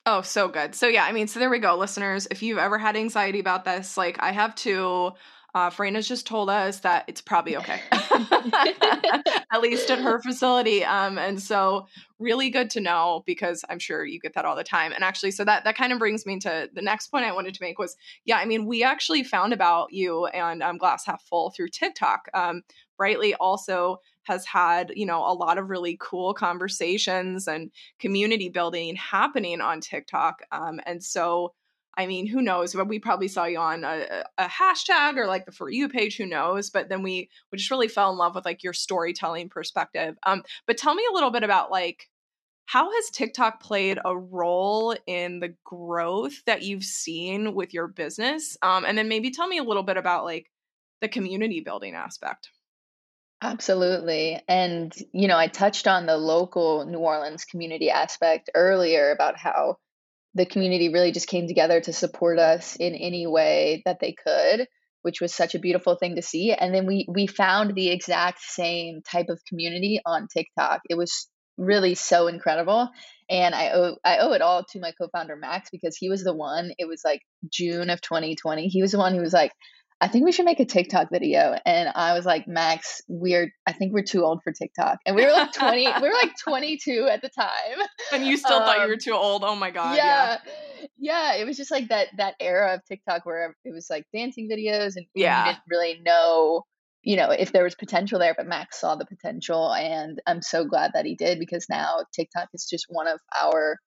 Oh, 0.06 0.22
so 0.22 0.48
good. 0.48 0.76
So 0.76 0.88
yeah, 0.88 1.04
I 1.04 1.12
mean, 1.12 1.28
so 1.28 1.40
there 1.40 1.50
we 1.50 1.60
go, 1.60 1.78
listeners. 1.78 2.28
If 2.32 2.42
you've 2.42 2.58
ever 2.58 2.78
had 2.78 2.96
anxiety 2.96 3.40
about 3.40 3.66
this, 3.66 3.98
like 3.98 4.18
I 4.20 4.32
have 4.32 4.56
too, 4.56 5.12
uh, 5.54 5.70
Frena's 5.70 6.08
just 6.08 6.26
told 6.26 6.50
us 6.50 6.80
that 6.80 7.06
it's 7.08 7.22
probably 7.22 7.58
okay, 7.58 7.82
at 7.92 9.62
least 9.62 9.90
at 9.90 10.00
her 10.00 10.22
facility. 10.22 10.86
Um, 10.86 11.18
and 11.18 11.42
so 11.42 11.88
really 12.18 12.50
good 12.50 12.70
to 12.72 12.80
know 12.80 13.24
because 13.26 13.64
I'm 13.70 13.80
sure 13.80 14.06
you 14.06 14.20
get 14.20 14.34
that 14.36 14.46
all 14.46 14.56
the 14.56 14.64
time. 14.64 14.92
And 14.94 15.04
actually, 15.04 15.32
so 15.32 15.44
that 15.46 15.64
that 15.64 15.76
kind 15.76 15.92
of 15.92 16.00
brings 16.00 16.26
me 16.26 16.40
to 16.40 16.70
the 16.74 16.82
next 16.82 17.08
point 17.08 17.26
I 17.26 17.32
wanted 17.32 17.54
to 17.56 17.64
make 17.64 17.80
was, 17.80 17.96
yeah, 18.26 18.38
I 18.38 18.46
mean, 18.46 18.66
we 18.66 18.84
actually 18.84 19.24
found 19.24 19.54
about 19.54 19.92
you 19.92 20.28
and 20.28 20.64
um, 20.64 20.78
Glass 20.78 21.06
Half 21.06 21.24
Full 21.24 21.52
through 21.52 21.70
TikTok. 21.70 22.30
Um, 22.34 22.62
Brightly 23.00 23.34
also 23.36 24.02
has 24.24 24.46
had, 24.46 24.92
you 24.94 25.06
know, 25.06 25.26
a 25.26 25.34
lot 25.34 25.58
of 25.58 25.70
really 25.70 25.98
cool 26.02 26.34
conversations 26.34 27.48
and 27.48 27.72
community 27.98 28.50
building 28.50 28.98
happening 28.98 29.62
on 29.62 29.80
TikTok. 29.80 30.42
Um, 30.52 30.82
and 30.86 31.02
so, 31.02 31.54
I 31.98 32.08
mean, 32.08 32.28
who 32.28 32.42
knows? 32.42 32.74
But 32.74 32.90
we 32.90 33.00
probably 33.00 33.30
saw 33.30 33.46
you 33.46 33.58
on 33.58 33.86
a, 33.86 34.26
a, 34.38 34.48
hashtag 34.48 35.16
or 35.16 35.28
like 35.28 35.46
the 35.46 35.54
For 35.54 35.70
You 35.70 35.88
page, 35.88 36.18
who 36.18 36.26
knows? 36.26 36.70
But 36.70 36.90
then 36.90 37.02
we, 37.02 37.30
we 37.52 37.58
just 37.58 37.72
really 37.72 37.88
fell 37.88 38.12
in 38.12 38.18
love 38.18 38.36
with 38.36 38.46
like 38.46 38.64
your 38.64 38.74
storytelling 38.74 39.48
perspective. 39.48 40.18
Um, 40.24 40.44
but 40.68 40.78
tell 40.78 40.94
me 40.94 41.04
a 41.10 41.14
little 41.14 41.32
bit 41.32 41.44
about 41.44 41.72
like, 41.72 42.10
how 42.66 42.92
has 42.92 43.10
TikTok 43.12 43.64
played 43.64 43.98
a 44.04 44.16
role 44.16 44.94
in 45.08 45.40
the 45.40 45.56
growth 45.64 46.44
that 46.46 46.64
you've 46.64 46.84
seen 46.84 47.56
with 47.56 47.74
your 47.74 47.88
business? 47.88 48.58
Um, 48.62 48.84
and 48.86 48.98
then 48.98 49.08
maybe 49.08 49.32
tell 49.32 49.48
me 49.48 49.58
a 49.58 49.64
little 49.64 49.84
bit 49.84 49.98
about 49.98 50.26
like 50.26 50.52
the 51.02 51.08
community 51.08 51.62
building 51.62 51.96
aspect. 51.96 52.50
Absolutely. 53.42 54.42
And, 54.48 54.94
you 55.14 55.28
know, 55.28 55.38
I 55.38 55.48
touched 55.48 55.88
on 55.88 56.06
the 56.06 56.18
local 56.18 56.86
New 56.86 56.98
Orleans 57.00 57.46
community 57.46 57.90
aspect 57.90 58.50
earlier 58.54 59.12
about 59.12 59.38
how 59.38 59.78
the 60.36 60.46
community 60.46 60.90
really 60.90 61.12
just 61.12 61.28
came 61.28 61.48
together 61.48 61.82
to 61.82 61.94
support 61.94 62.40
us 62.40 62.76
in 62.76 62.96
any 62.96 63.28
way 63.28 63.82
that 63.86 64.00
they 64.02 64.14
could, 64.14 64.68
which 65.04 65.22
was 65.22 65.34
such 65.34 65.56
a 65.56 65.60
beautiful 65.60 65.96
thing 65.96 66.16
to 66.18 66.22
see. 66.22 66.54
And 66.54 66.74
then 66.76 66.86
we 66.86 67.08
we 67.10 67.28
found 67.28 67.76
the 67.76 67.90
exact 67.92 68.42
same 68.42 69.02
type 69.10 69.28
of 69.30 69.40
community 69.48 70.02
on 70.06 70.28
TikTok. 70.28 70.82
It 70.90 70.98
was 70.98 71.30
really 71.58 71.96
so 71.96 72.28
incredible. 72.28 72.90
And 73.30 73.56
I 73.56 73.72
owe 73.72 73.98
I 74.06 74.18
owe 74.20 74.34
it 74.34 74.42
all 74.42 74.64
to 74.72 74.80
my 74.82 74.92
co-founder 75.00 75.38
Max 75.38 75.70
because 75.72 75.96
he 75.98 76.10
was 76.10 76.24
the 76.24 76.36
one, 76.36 76.72
it 76.78 76.88
was 76.88 77.02
like 77.06 77.22
June 77.52 77.90
of 77.90 78.02
2020. 78.02 78.68
He 78.68 78.82
was 78.82 78.92
the 78.92 78.98
one 79.00 79.16
who 79.16 79.22
was 79.22 79.34
like, 79.34 79.54
I 80.02 80.08
think 80.08 80.24
we 80.24 80.32
should 80.32 80.46
make 80.46 80.62
a 80.62 80.66
TikTok 80.66 81.10
video. 81.12 81.56
And 81.66 81.90
I 81.94 82.14
was 82.14 82.26
like, 82.26 82.48
Max, 82.48 83.02
we're, 83.10 83.52
I 83.68 83.74
think 83.74 83.94
we're 83.94 84.04
too 84.04 84.24
old 84.24 84.42
for 84.44 84.54
TikTok. 84.54 85.00
And 85.06 85.16
we 85.16 85.26
were 85.26 85.32
like 85.32 85.52
20, 85.52 85.88
we 86.02 86.08
were 86.08 86.14
like 86.14 86.32
22 86.42 87.08
at 87.12 87.22
the 87.22 87.30
time. 87.30 87.88
And 88.14 88.26
you 88.26 88.38
still 88.38 88.58
um, 88.58 88.64
thought 88.64 88.80
you 88.80 88.88
were 88.88 88.94
um, 88.94 89.00
too 89.00 89.14
old. 89.14 89.44
Oh 89.44 89.56
my 89.56 89.72
God. 89.72 89.98
Yeah, 89.98 90.38
yeah. 90.46 90.88
Yeah. 90.98 91.36
It 91.36 91.46
was 91.46 91.58
just 91.58 91.70
like 91.70 91.90
that, 91.90 92.08
that 92.18 92.36
era 92.40 92.76
of 92.76 92.86
TikTok 92.86 93.26
where 93.26 93.56
it 93.66 93.74
was 93.74 93.88
like 93.90 94.06
dancing 94.14 94.50
videos 94.50 94.96
and 94.96 95.06
yeah. 95.14 95.46
you 95.46 95.52
didn't 95.52 95.64
really 95.70 96.00
know, 96.02 96.64
you 97.04 97.18
know, 97.18 97.32
if 97.32 97.52
there 97.52 97.66
was 97.66 97.76
potential 97.76 98.20
there, 98.20 98.34
but 98.38 98.48
Max 98.48 98.80
saw 98.80 98.96
the 98.96 99.06
potential. 99.06 99.74
And 99.74 100.22
I'm 100.26 100.42
so 100.42 100.64
glad 100.64 100.92
that 100.94 101.06
he 101.06 101.16
did 101.16 101.40
because 101.40 101.66
now 101.70 102.06
TikTok 102.14 102.48
is 102.54 102.68
just 102.70 102.86
one 102.88 103.08
of 103.08 103.20
our 103.38 103.78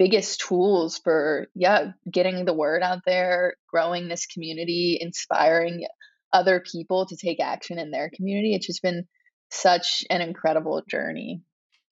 biggest 0.00 0.40
tools 0.40 0.98
for 1.04 1.48
yeah 1.54 1.92
getting 2.10 2.46
the 2.46 2.54
word 2.54 2.82
out 2.82 3.00
there 3.04 3.52
growing 3.68 4.08
this 4.08 4.24
community 4.24 4.96
inspiring 4.98 5.84
other 6.32 6.58
people 6.72 7.04
to 7.04 7.18
take 7.18 7.38
action 7.38 7.78
in 7.78 7.90
their 7.90 8.10
community. 8.14 8.54
It's 8.54 8.66
just 8.66 8.80
been 8.80 9.04
such 9.50 10.02
an 10.08 10.22
incredible 10.22 10.82
journey. 10.88 11.42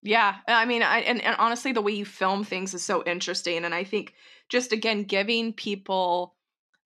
Yeah 0.02 0.36
i 0.46 0.64
mean 0.64 0.82
I, 0.82 1.00
and, 1.00 1.20
and 1.20 1.36
honestly 1.38 1.72
the 1.72 1.82
way 1.82 1.92
you 1.92 2.06
film 2.06 2.44
things 2.44 2.72
is 2.72 2.84
so 2.84 3.02
interesting 3.04 3.64
and 3.64 3.74
i 3.74 3.82
think 3.84 4.14
just 4.48 4.72
again 4.72 5.02
giving 5.02 5.52
people 5.52 6.36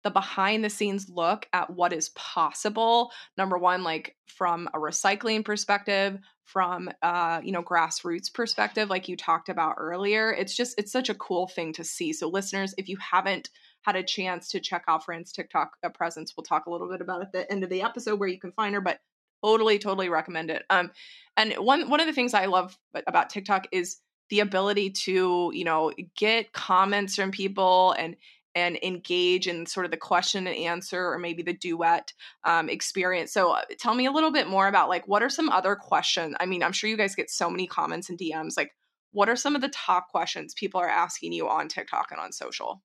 the 0.04 0.10
behind 0.10 0.64
the 0.64 0.70
scenes 0.70 1.08
look 1.08 1.48
at 1.52 1.70
what 1.70 1.92
is 1.92 2.10
possible 2.10 3.10
number 3.36 3.58
one 3.58 3.82
like 3.82 4.16
from 4.26 4.68
a 4.74 4.78
recycling 4.78 5.44
perspective 5.44 6.18
from 6.44 6.90
uh 7.02 7.40
you 7.42 7.52
know 7.52 7.62
grassroots 7.62 8.32
perspective 8.32 8.90
like 8.90 9.08
you 9.08 9.16
talked 9.16 9.48
about 9.48 9.76
earlier 9.78 10.32
it's 10.32 10.56
just 10.56 10.78
it's 10.78 10.92
such 10.92 11.08
a 11.08 11.14
cool 11.14 11.46
thing 11.46 11.72
to 11.72 11.84
see. 11.84 12.12
So 12.12 12.28
listeners 12.28 12.74
if 12.76 12.88
you 12.88 12.96
haven't 12.98 13.50
had 13.82 13.96
a 13.96 14.02
chance 14.02 14.48
to 14.50 14.60
check 14.60 14.84
out 14.88 15.04
Fran's 15.04 15.32
TikTok 15.32 15.72
uh, 15.82 15.88
presence 15.88 16.34
we'll 16.36 16.44
talk 16.44 16.66
a 16.66 16.70
little 16.70 16.90
bit 16.90 17.00
about 17.00 17.22
at 17.22 17.32
the 17.32 17.50
end 17.50 17.64
of 17.64 17.70
the 17.70 17.82
episode 17.82 18.18
where 18.18 18.28
you 18.28 18.40
can 18.40 18.52
find 18.52 18.74
her 18.74 18.80
but 18.80 19.00
totally 19.42 19.78
totally 19.78 20.08
recommend 20.08 20.50
it. 20.50 20.64
Um 20.68 20.90
and 21.36 21.54
one 21.54 21.88
one 21.88 22.00
of 22.00 22.06
the 22.06 22.12
things 22.12 22.34
I 22.34 22.46
love 22.46 22.76
about 23.06 23.30
TikTok 23.30 23.68
is 23.72 23.98
the 24.30 24.40
ability 24.40 24.90
to 24.90 25.50
you 25.54 25.64
know 25.64 25.92
get 26.16 26.52
comments 26.52 27.14
from 27.14 27.30
people 27.30 27.94
and 27.98 28.16
and 28.54 28.78
engage 28.82 29.46
in 29.48 29.66
sort 29.66 29.86
of 29.86 29.90
the 29.90 29.96
question 29.96 30.46
and 30.46 30.56
answer 30.56 31.06
or 31.06 31.18
maybe 31.18 31.42
the 31.42 31.52
duet 31.52 32.12
um, 32.44 32.68
experience. 32.68 33.32
So 33.32 33.52
uh, 33.52 33.62
tell 33.78 33.94
me 33.94 34.06
a 34.06 34.12
little 34.12 34.32
bit 34.32 34.48
more 34.48 34.68
about 34.68 34.88
like 34.88 35.06
what 35.08 35.22
are 35.22 35.30
some 35.30 35.48
other 35.48 35.74
questions 35.74 36.34
i 36.40 36.46
mean 36.46 36.62
i'm 36.62 36.72
sure 36.72 36.88
you 36.88 36.96
guys 36.96 37.14
get 37.14 37.30
so 37.30 37.48
many 37.50 37.66
comments 37.66 38.08
and 38.08 38.18
dms 38.18 38.56
like 38.56 38.70
what 39.12 39.28
are 39.28 39.36
some 39.36 39.54
of 39.54 39.60
the 39.60 39.68
top 39.68 40.08
questions 40.08 40.54
people 40.54 40.80
are 40.80 40.88
asking 40.88 41.32
you 41.32 41.48
on 41.48 41.68
tiktok 41.68 42.08
and 42.10 42.20
on 42.20 42.32
social? 42.32 42.82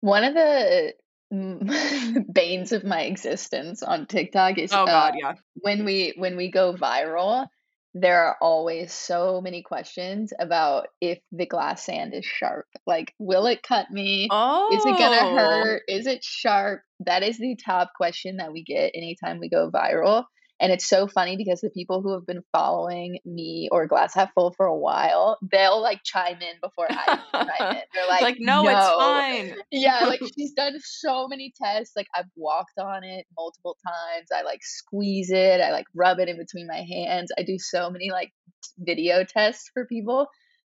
One 0.00 0.22
of 0.22 0.34
the 0.34 0.94
banes 2.32 2.70
of 2.72 2.84
my 2.84 3.00
existence 3.00 3.82
on 3.82 4.06
tiktok 4.06 4.56
is 4.58 4.72
oh 4.72 4.86
god 4.86 5.14
uh, 5.14 5.16
yeah. 5.18 5.32
when 5.54 5.84
we 5.84 6.12
when 6.16 6.36
we 6.36 6.48
go 6.48 6.74
viral 6.74 7.48
there 7.94 8.24
are 8.24 8.36
always 8.40 8.92
so 8.92 9.40
many 9.40 9.62
questions 9.62 10.32
about 10.40 10.88
if 11.00 11.20
the 11.30 11.46
glass 11.46 11.86
sand 11.86 12.12
is 12.12 12.24
sharp. 12.24 12.66
Like, 12.86 13.14
will 13.20 13.46
it 13.46 13.62
cut 13.62 13.88
me? 13.90 14.28
Oh. 14.30 14.76
Is 14.76 14.84
it 14.84 14.98
going 14.98 15.18
to 15.18 15.24
oh. 15.24 15.36
hurt? 15.36 15.82
Is 15.86 16.06
it 16.06 16.24
sharp? 16.24 16.82
That 17.06 17.22
is 17.22 17.38
the 17.38 17.56
top 17.64 17.92
question 17.96 18.38
that 18.38 18.52
we 18.52 18.64
get 18.64 18.92
anytime 18.94 19.38
we 19.38 19.48
go 19.48 19.70
viral. 19.70 20.24
And 20.60 20.72
it's 20.72 20.86
so 20.86 21.08
funny 21.08 21.36
because 21.36 21.60
the 21.60 21.70
people 21.70 22.00
who 22.00 22.12
have 22.12 22.26
been 22.26 22.42
following 22.52 23.18
me 23.24 23.68
or 23.72 23.88
Glass 23.88 24.14
Half 24.14 24.32
Full 24.34 24.52
for 24.52 24.66
a 24.66 24.76
while, 24.76 25.36
they'll 25.50 25.82
like 25.82 26.00
chime 26.04 26.40
in 26.40 26.56
before 26.62 26.86
I 26.88 27.18
chime 27.32 27.76
in. 27.76 27.82
They're 27.92 28.06
like, 28.08 28.22
like 28.22 28.36
no, 28.38 28.62
no, 28.62 28.70
it's 28.70 28.88
fine. 28.88 29.54
Yeah, 29.72 30.04
like 30.04 30.20
she's 30.38 30.52
done 30.52 30.74
so 30.80 31.26
many 31.26 31.52
tests. 31.60 31.94
Like 31.96 32.06
I've 32.14 32.30
walked 32.36 32.78
on 32.78 33.02
it 33.02 33.26
multiple 33.36 33.76
times. 33.84 34.28
I 34.32 34.42
like 34.42 34.60
squeeze 34.62 35.30
it. 35.30 35.60
I 35.60 35.72
like 35.72 35.86
rub 35.94 36.20
it 36.20 36.28
in 36.28 36.38
between 36.38 36.68
my 36.68 36.82
hands. 36.88 37.32
I 37.36 37.42
do 37.42 37.58
so 37.58 37.90
many 37.90 38.10
like 38.12 38.32
video 38.78 39.24
tests 39.24 39.70
for 39.74 39.86
people 39.86 40.28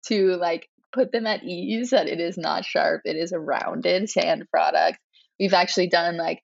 to 0.07 0.35
like 0.37 0.69
put 0.93 1.11
them 1.11 1.25
at 1.25 1.43
ease 1.43 1.89
that 1.89 2.07
it 2.07 2.19
is 2.19 2.37
not 2.37 2.65
sharp. 2.65 3.01
It 3.05 3.15
is 3.15 3.31
a 3.31 3.39
rounded 3.39 4.09
sand 4.09 4.45
product. 4.51 4.99
We've 5.39 5.53
actually 5.53 5.87
done 5.87 6.17
like 6.17 6.43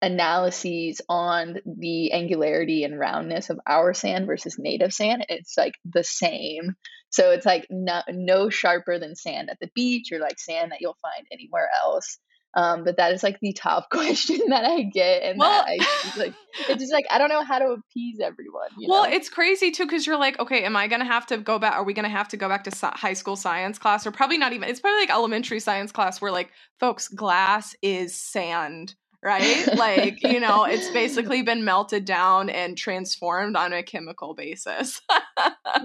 analyses 0.00 1.00
on 1.08 1.58
the 1.66 2.12
angularity 2.12 2.84
and 2.84 2.98
roundness 2.98 3.50
of 3.50 3.58
our 3.66 3.92
sand 3.92 4.26
versus 4.26 4.56
native 4.58 4.92
sand 4.92 5.26
it's 5.28 5.56
like 5.56 5.74
the 5.84 6.04
same 6.04 6.74
so 7.10 7.30
it's 7.30 7.46
like 7.46 7.66
no, 7.68 8.00
no 8.08 8.48
sharper 8.48 8.98
than 8.98 9.16
sand 9.16 9.50
at 9.50 9.58
the 9.60 9.70
beach 9.74 10.12
or 10.12 10.20
like 10.20 10.38
sand 10.38 10.70
that 10.70 10.80
you'll 10.80 10.98
find 11.02 11.26
anywhere 11.32 11.68
else 11.84 12.18
um, 12.54 12.82
but 12.82 12.96
that 12.96 13.12
is 13.12 13.22
like 13.22 13.38
the 13.40 13.52
top 13.52 13.88
question 13.92 14.40
that 14.48 14.64
I 14.64 14.82
get, 14.82 15.22
and 15.22 15.38
well, 15.38 15.50
that 15.50 15.68
I 15.68 16.18
like 16.18 16.34
it's 16.68 16.80
just 16.80 16.92
like 16.92 17.04
I 17.10 17.18
don't 17.18 17.28
know 17.28 17.44
how 17.44 17.58
to 17.58 17.66
appease 17.66 18.20
everyone. 18.20 18.68
well, 18.86 19.04
know? 19.04 19.10
it's 19.10 19.28
crazy 19.28 19.70
too 19.70 19.84
because 19.84 20.06
you're 20.06 20.18
like, 20.18 20.38
okay, 20.40 20.64
am 20.64 20.74
I 20.74 20.88
gonna 20.88 21.04
have 21.04 21.26
to 21.26 21.36
go 21.36 21.58
back? 21.58 21.74
Are 21.74 21.84
we 21.84 21.92
gonna 21.92 22.08
have 22.08 22.28
to 22.28 22.36
go 22.36 22.48
back 22.48 22.64
to 22.64 22.86
high 22.94 23.12
school 23.12 23.36
science 23.36 23.78
class, 23.78 24.06
or 24.06 24.10
probably 24.10 24.38
not 24.38 24.54
even? 24.54 24.68
It's 24.68 24.80
probably 24.80 25.00
like 25.00 25.10
elementary 25.10 25.60
science 25.60 25.92
class 25.92 26.20
where 26.20 26.32
like, 26.32 26.50
folks, 26.80 27.08
glass 27.08 27.76
is 27.82 28.18
sand 28.18 28.94
right? 29.22 29.68
like, 29.76 30.22
you 30.22 30.40
know, 30.40 30.64
it's 30.64 30.90
basically 30.90 31.42
been 31.42 31.64
melted 31.64 32.04
down 32.04 32.50
and 32.50 32.76
transformed 32.76 33.56
on 33.56 33.72
a 33.72 33.82
chemical 33.82 34.34
basis. 34.34 35.00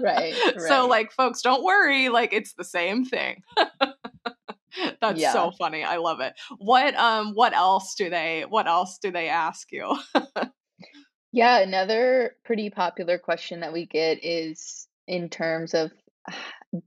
right. 0.00 0.60
So, 0.60 0.86
like, 0.86 1.12
folks, 1.12 1.42
don't 1.42 1.64
worry. 1.64 2.08
Like, 2.08 2.32
it's 2.32 2.54
the 2.54 2.64
same 2.64 3.04
thing. 3.04 3.42
That's 5.00 5.20
yeah. 5.20 5.32
so 5.32 5.52
funny. 5.52 5.84
I 5.84 5.98
love 5.98 6.20
it. 6.20 6.34
What 6.58 6.96
um 6.96 7.32
what 7.34 7.54
else 7.54 7.94
do 7.94 8.10
they 8.10 8.44
what 8.48 8.66
else 8.66 8.98
do 9.00 9.12
they 9.12 9.28
ask 9.28 9.70
you? 9.70 9.96
yeah, 11.32 11.58
another 11.58 12.34
pretty 12.44 12.70
popular 12.70 13.16
question 13.16 13.60
that 13.60 13.72
we 13.72 13.86
get 13.86 14.18
is 14.24 14.88
in 15.06 15.28
terms 15.28 15.74
of 15.74 15.92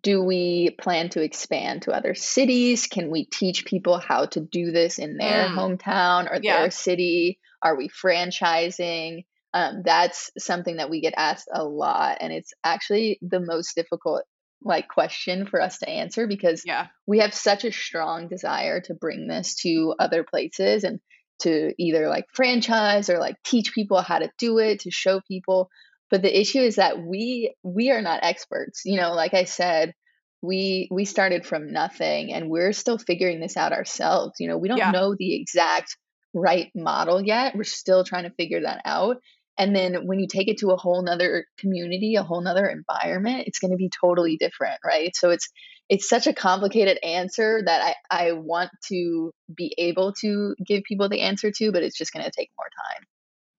do 0.01 0.21
we 0.21 0.75
plan 0.81 1.09
to 1.09 1.21
expand 1.21 1.83
to 1.83 1.91
other 1.91 2.13
cities? 2.13 2.87
Can 2.87 3.09
we 3.09 3.25
teach 3.25 3.65
people 3.65 3.99
how 3.99 4.25
to 4.27 4.39
do 4.39 4.71
this 4.71 4.99
in 4.99 5.17
their 5.17 5.47
mm. 5.47 5.55
hometown 5.55 6.29
or 6.29 6.39
yeah. 6.41 6.61
their 6.61 6.71
city? 6.71 7.39
Are 7.61 7.75
we 7.75 7.89
franchising? 7.89 9.25
Um, 9.53 9.81
that's 9.83 10.29
something 10.37 10.77
that 10.77 10.89
we 10.89 11.01
get 11.01 11.13
asked 11.15 11.49
a 11.51 11.63
lot, 11.63 12.17
and 12.19 12.33
it's 12.33 12.53
actually 12.63 13.17
the 13.21 13.39
most 13.39 13.75
difficult 13.75 14.23
like 14.63 14.87
question 14.87 15.45
for 15.45 15.61
us 15.61 15.77
to 15.79 15.89
answer 15.89 16.27
because 16.27 16.63
yeah. 16.65 16.87
we 17.05 17.19
have 17.19 17.33
such 17.33 17.63
a 17.63 17.71
strong 17.71 18.27
desire 18.27 18.81
to 18.81 18.93
bring 18.93 19.27
this 19.27 19.55
to 19.55 19.93
other 19.99 20.23
places 20.23 20.83
and 20.83 20.99
to 21.39 21.73
either 21.77 22.09
like 22.09 22.25
franchise 22.33 23.09
or 23.09 23.19
like 23.19 23.35
teach 23.43 23.73
people 23.73 24.01
how 24.01 24.19
to 24.19 24.31
do 24.39 24.57
it 24.57 24.81
to 24.81 24.91
show 24.91 25.21
people 25.27 25.69
but 26.09 26.21
the 26.21 26.39
issue 26.39 26.59
is 26.59 26.75
that 26.75 26.99
we 26.99 27.53
we 27.63 27.91
are 27.91 28.01
not 28.01 28.23
experts 28.23 28.81
you 28.85 28.97
know 28.97 29.13
like 29.13 29.33
i 29.33 29.43
said 29.43 29.93
we 30.41 30.87
we 30.91 31.05
started 31.05 31.45
from 31.45 31.71
nothing 31.71 32.33
and 32.33 32.49
we're 32.49 32.73
still 32.73 32.97
figuring 32.97 33.39
this 33.39 33.57
out 33.57 33.73
ourselves 33.73 34.33
you 34.39 34.47
know 34.47 34.57
we 34.57 34.67
don't 34.67 34.77
yeah. 34.77 34.91
know 34.91 35.15
the 35.17 35.35
exact 35.35 35.97
right 36.33 36.71
model 36.75 37.21
yet 37.21 37.55
we're 37.55 37.63
still 37.63 38.03
trying 38.03 38.23
to 38.23 38.35
figure 38.35 38.61
that 38.61 38.81
out 38.85 39.17
and 39.57 39.75
then 39.75 40.05
when 40.05 40.19
you 40.19 40.27
take 40.27 40.47
it 40.47 40.59
to 40.59 40.69
a 40.69 40.77
whole 40.77 41.01
nother 41.01 41.45
community 41.57 42.15
a 42.15 42.23
whole 42.23 42.41
nother 42.41 42.67
environment 42.67 43.43
it's 43.47 43.59
going 43.59 43.71
to 43.71 43.77
be 43.77 43.89
totally 43.89 44.37
different 44.37 44.79
right 44.85 45.15
so 45.15 45.31
it's 45.31 45.49
it's 45.89 46.07
such 46.07 46.27
a 46.27 46.33
complicated 46.33 46.99
answer 47.01 47.61
that 47.65 47.95
i 48.11 48.27
i 48.27 48.31
want 48.33 48.69
to 48.85 49.31
be 49.55 49.73
able 49.79 50.13
to 50.13 50.55
give 50.63 50.83
people 50.83 51.09
the 51.09 51.21
answer 51.21 51.51
to 51.51 51.71
but 51.71 51.81
it's 51.81 51.97
just 51.97 52.13
going 52.13 52.25
to 52.25 52.31
take 52.31 52.51
more 52.57 52.69
time 52.85 53.07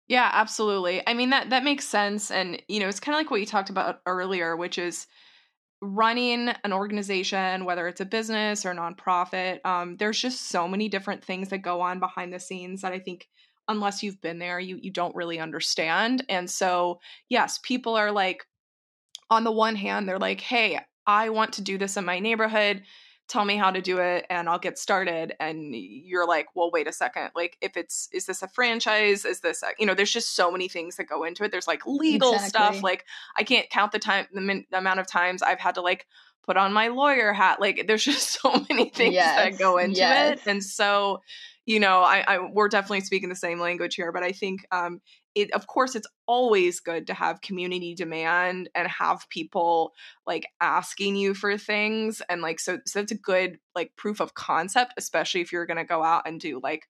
yeah 0.08 0.30
absolutely 0.32 1.06
i 1.06 1.14
mean 1.14 1.30
that 1.30 1.50
that 1.50 1.64
makes 1.64 1.86
sense 1.86 2.30
and 2.30 2.60
you 2.68 2.80
know 2.80 2.88
it's 2.88 3.00
kind 3.00 3.14
of 3.14 3.18
like 3.20 3.30
what 3.30 3.40
you 3.40 3.46
talked 3.46 3.70
about 3.70 4.00
earlier 4.06 4.56
which 4.56 4.78
is 4.78 5.06
running 5.80 6.48
an 6.64 6.72
organization, 6.72 7.64
whether 7.64 7.86
it's 7.86 8.00
a 8.00 8.04
business 8.06 8.66
or 8.66 8.74
nonprofit, 8.74 9.64
um, 9.64 9.96
there's 9.96 10.20
just 10.20 10.48
so 10.48 10.66
many 10.66 10.88
different 10.88 11.22
things 11.24 11.50
that 11.50 11.58
go 11.58 11.80
on 11.80 12.00
behind 12.00 12.32
the 12.32 12.40
scenes 12.40 12.82
that 12.82 12.92
I 12.92 12.98
think 12.98 13.28
unless 13.68 14.02
you've 14.02 14.20
been 14.20 14.38
there, 14.38 14.58
you 14.58 14.78
you 14.80 14.90
don't 14.90 15.14
really 15.14 15.38
understand. 15.38 16.24
And 16.28 16.50
so, 16.50 17.00
yes, 17.28 17.60
people 17.62 17.96
are 17.96 18.10
like 18.10 18.44
on 19.30 19.44
the 19.44 19.52
one 19.52 19.76
hand, 19.76 20.08
they're 20.08 20.18
like, 20.18 20.40
"Hey, 20.40 20.80
I 21.06 21.28
want 21.30 21.54
to 21.54 21.62
do 21.62 21.78
this 21.78 21.96
in 21.96 22.04
my 22.04 22.18
neighborhood 22.18 22.82
tell 23.28 23.44
me 23.44 23.56
how 23.56 23.70
to 23.70 23.82
do 23.82 23.98
it 23.98 24.26
and 24.30 24.48
I'll 24.48 24.58
get 24.58 24.78
started. 24.78 25.34
And 25.38 25.74
you're 25.74 26.26
like, 26.26 26.46
well, 26.54 26.70
wait 26.70 26.88
a 26.88 26.92
second. 26.92 27.30
Like, 27.34 27.58
if 27.60 27.76
it's, 27.76 28.08
is 28.12 28.26
this 28.26 28.42
a 28.42 28.48
franchise? 28.48 29.24
Is 29.24 29.40
this, 29.40 29.62
a, 29.62 29.68
you 29.78 29.86
know, 29.86 29.94
there's 29.94 30.12
just 30.12 30.34
so 30.34 30.50
many 30.50 30.66
things 30.66 30.96
that 30.96 31.04
go 31.04 31.24
into 31.24 31.44
it. 31.44 31.52
There's 31.52 31.68
like 31.68 31.86
legal 31.86 32.32
exactly. 32.32 32.48
stuff. 32.48 32.82
Like, 32.82 33.04
I 33.36 33.42
can't 33.42 33.68
count 33.68 33.92
the 33.92 33.98
time, 33.98 34.26
the, 34.32 34.40
min- 34.40 34.66
the, 34.70 34.78
amount 34.78 35.00
of 35.00 35.06
times 35.06 35.42
I've 35.42 35.60
had 35.60 35.74
to 35.74 35.82
like 35.82 36.06
put 36.44 36.56
on 36.56 36.72
my 36.72 36.88
lawyer 36.88 37.32
hat. 37.34 37.60
Like, 37.60 37.86
there's 37.86 38.04
just 38.04 38.40
so 38.42 38.64
many 38.70 38.88
things 38.88 39.14
yes. 39.14 39.36
that 39.36 39.58
go 39.58 39.76
into 39.76 39.98
yes. 39.98 40.38
it. 40.38 40.50
And 40.50 40.64
so, 40.64 41.20
you 41.66 41.80
know, 41.80 42.00
I, 42.00 42.24
I, 42.26 42.38
we're 42.50 42.68
definitely 42.68 43.02
speaking 43.02 43.28
the 43.28 43.36
same 43.36 43.60
language 43.60 43.94
here, 43.94 44.10
but 44.10 44.22
I 44.22 44.32
think 44.32 44.66
um, 44.72 45.02
it 45.40 45.52
of 45.52 45.66
course 45.66 45.94
it's 45.94 46.06
always 46.26 46.80
good 46.80 47.06
to 47.06 47.14
have 47.14 47.40
community 47.40 47.94
demand 47.94 48.68
and 48.74 48.88
have 48.88 49.28
people 49.28 49.92
like 50.26 50.46
asking 50.60 51.16
you 51.16 51.34
for 51.34 51.56
things 51.56 52.20
and 52.28 52.42
like 52.42 52.60
so 52.60 52.78
so 52.86 53.00
that's 53.00 53.12
a 53.12 53.16
good 53.16 53.58
like 53.74 53.92
proof 53.96 54.20
of 54.20 54.34
concept 54.34 54.94
especially 54.96 55.40
if 55.40 55.52
you're 55.52 55.66
going 55.66 55.76
to 55.76 55.84
go 55.84 56.02
out 56.02 56.22
and 56.26 56.40
do 56.40 56.60
like 56.62 56.88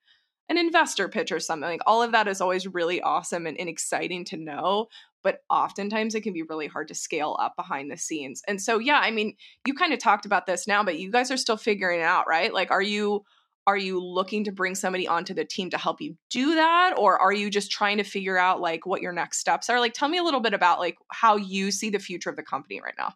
an 0.49 0.57
investor 0.57 1.09
pitch 1.09 1.31
or 1.31 1.41
something 1.41 1.69
like 1.69 1.83
all 1.87 2.03
of 2.03 2.13
that 2.13 2.27
is 2.27 2.41
always 2.41 2.67
really 2.67 3.03
awesome 3.03 3.47
and, 3.47 3.59
and 3.59 3.69
exciting 3.69 4.25
to 4.25 4.37
know 4.37 4.87
but 5.23 5.41
oftentimes 5.51 6.15
it 6.15 6.23
can 6.23 6.33
be 6.33 6.43
really 6.43 6.69
hard 6.69 6.89
to 6.89 6.95
scale 6.95 7.37
up 7.41 7.55
behind 7.57 7.91
the 7.91 7.97
scenes 7.97 8.43
and 8.49 8.61
so 8.61 8.79
yeah 8.79 9.01
i 9.03 9.11
mean 9.11 9.35
you 9.67 9.75
kind 9.75 9.93
of 9.93 9.99
talked 9.99 10.25
about 10.25 10.47
this 10.47 10.67
now 10.67 10.83
but 10.83 10.99
you 10.99 11.11
guys 11.11 11.31
are 11.31 11.37
still 11.37 11.57
figuring 11.57 12.01
it 12.01 12.05
out 12.05 12.27
right? 12.27 12.53
Like 12.55 12.71
are 12.71 12.83
you 12.83 13.25
are 13.69 13.77
you 13.77 14.03
looking 14.03 14.45
to 14.45 14.53
bring 14.53 14.75
somebody 14.75 15.07
onto 15.07 15.35
the 15.35 15.45
team 15.45 15.69
to 15.71 15.77
help 15.77 16.01
you 16.01 16.17
do 16.31 16.55
that? 16.55 16.95
Or 16.97 17.19
are 17.19 17.33
you 17.33 17.51
just 17.51 17.71
trying 17.71 17.99
to 17.99 18.03
figure 18.03 18.39
out 18.39 18.63
like 18.63 18.87
what 18.87 19.03
your 19.03 19.13
next 19.13 19.41
steps 19.41 19.69
are? 19.69 19.79
Like 19.79 19.93
tell 19.93 20.09
me 20.09 20.17
a 20.17 20.23
little 20.23 20.41
bit 20.41 20.55
about 20.55 20.79
like 20.79 20.97
how 21.09 21.37
you 21.37 21.71
see 21.71 21.91
the 21.91 21.99
future 21.99 22.31
of 22.31 22.37
the 22.37 22.43
company 22.43 22.81
right 22.81 22.95
now. 22.99 23.13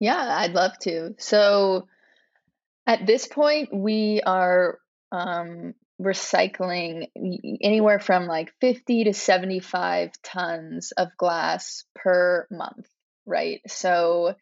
Yeah 0.00 0.38
i'd 0.38 0.54
love 0.54 0.78
to. 0.80 1.14
So 1.18 1.86
at 2.86 3.06
this 3.06 3.26
point 3.26 3.68
we 3.74 4.22
are 4.24 4.78
um, 5.12 5.74
recycling 6.00 7.08
anywhere 7.60 7.98
from 7.98 8.26
like 8.26 8.54
50 8.62 9.04
to 9.04 9.12
75 9.12 10.12
tons 10.22 10.92
of 10.92 11.08
glass 11.18 11.84
per 11.94 12.46
month 12.50 12.88
right? 13.28 13.60
So 13.68 14.34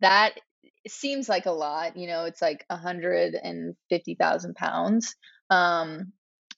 that 0.00 0.40
it 0.84 0.92
seems 0.92 1.28
like 1.28 1.46
a 1.46 1.52
lot. 1.52 1.96
You 1.96 2.06
know, 2.06 2.24
it's 2.24 2.42
like 2.42 2.64
150,000 2.68 4.54
pounds. 4.54 5.14
Um, 5.50 6.12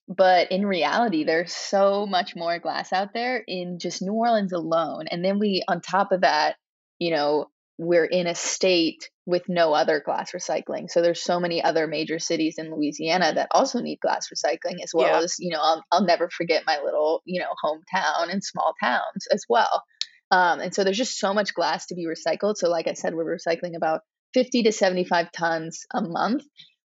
but 0.09 0.51
in 0.51 0.67
reality, 0.67 1.25
there's 1.25 1.53
so 1.53 2.07
much 2.07 2.35
more 2.37 2.59
glass 2.59 2.93
out 2.93 3.15
there 3.15 3.43
in 3.47 3.79
just 3.79 4.03
New 4.03 4.13
Orleans 4.13 4.53
alone. 4.53 5.07
And 5.11 5.25
then 5.25 5.39
we, 5.39 5.63
on 5.67 5.81
top 5.81 6.13
of 6.13 6.23
that, 6.23 6.57
you 6.99 7.11
know, 7.11 7.47
we're 7.79 8.05
in 8.05 8.27
a 8.27 8.35
state 8.35 9.09
with 9.25 9.49
no 9.49 9.73
other 9.73 10.01
glass 10.05 10.33
recycling. 10.33 10.91
So 10.91 11.01
there's 11.01 11.23
so 11.23 11.41
many 11.41 11.63
other 11.63 11.87
major 11.87 12.19
cities 12.19 12.57
in 12.59 12.75
Louisiana 12.75 13.33
that 13.35 13.49
also 13.51 13.81
need 13.81 14.01
glass 14.01 14.29
recycling 14.29 14.83
as 14.83 14.93
well 14.93 15.09
yeah. 15.09 15.25
as, 15.25 15.37
you 15.39 15.51
know, 15.51 15.61
I'll, 15.61 15.85
I'll 15.91 16.05
never 16.05 16.29
forget 16.29 16.65
my 16.67 16.81
little, 16.85 17.23
you 17.25 17.41
know, 17.41 17.55
hometown 17.65 18.31
and 18.31 18.43
small 18.43 18.75
towns 18.83 19.27
as 19.33 19.45
well. 19.49 19.83
Um, 20.31 20.61
and 20.61 20.75
so 20.75 20.83
there's 20.83 20.99
just 20.99 21.19
so 21.19 21.35
much 21.35 21.55
glass 21.55 21.87
to 21.87 21.95
be 21.95 22.07
recycled. 22.07 22.57
So 22.57 22.69
like 22.69 22.89
I 22.89 22.95
said, 22.95 23.15
we're 23.15 23.37
recycling 23.37 23.77
about 23.77 24.01
50 24.35 24.64
to 24.64 24.73
75 24.73 25.33
tons 25.33 25.87
a 25.92 26.03
month. 26.03 26.45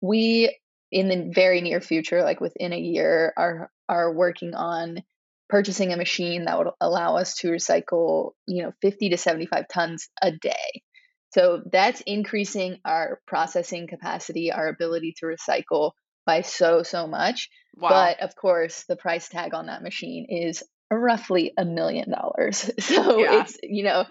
We 0.02 0.58
in 0.92 1.08
the 1.08 1.32
very 1.34 1.62
near 1.62 1.82
future, 1.82 2.24
like 2.24 2.42
within 2.42 2.74
a 2.74 2.80
year, 2.80 3.34
are 3.38 3.72
are 3.88 4.14
working 4.14 4.56
on 4.56 5.04
purchasing 5.50 5.92
a 5.92 5.98
machine 5.98 6.46
that 6.46 6.58
would 6.58 6.70
allow 6.80 7.18
us 7.18 7.36
to 7.36 7.50
recycle, 7.50 8.32
you 8.48 8.64
know, 8.64 8.72
50 8.82 9.10
to 9.10 9.18
75 9.18 9.66
tons 9.68 10.08
a 10.22 10.32
day. 10.32 10.84
So 11.34 11.62
that's 11.72 12.02
increasing 12.02 12.80
our 12.86 13.20
processing 13.28 13.88
capacity, 13.88 14.52
our 14.52 14.68
ability 14.68 15.16
to 15.18 15.26
recycle 15.26 15.92
by 16.26 16.42
so 16.42 16.84
so 16.84 17.08
much. 17.08 17.50
Wow. 17.76 17.90
But 17.90 18.22
of 18.22 18.36
course, 18.36 18.86
the 18.88 18.96
price 18.96 19.30
tag 19.30 19.54
on 19.54 19.68
that 19.68 19.84
machine 19.84 20.28
is 20.30 20.64
roughly 20.92 21.54
a 21.58 21.66
million 21.66 22.12
dollars. 22.12 22.70
So 22.80 23.20
yeah. 23.20 23.42
it's 23.42 23.58
you 23.64 23.84
know 23.84 24.06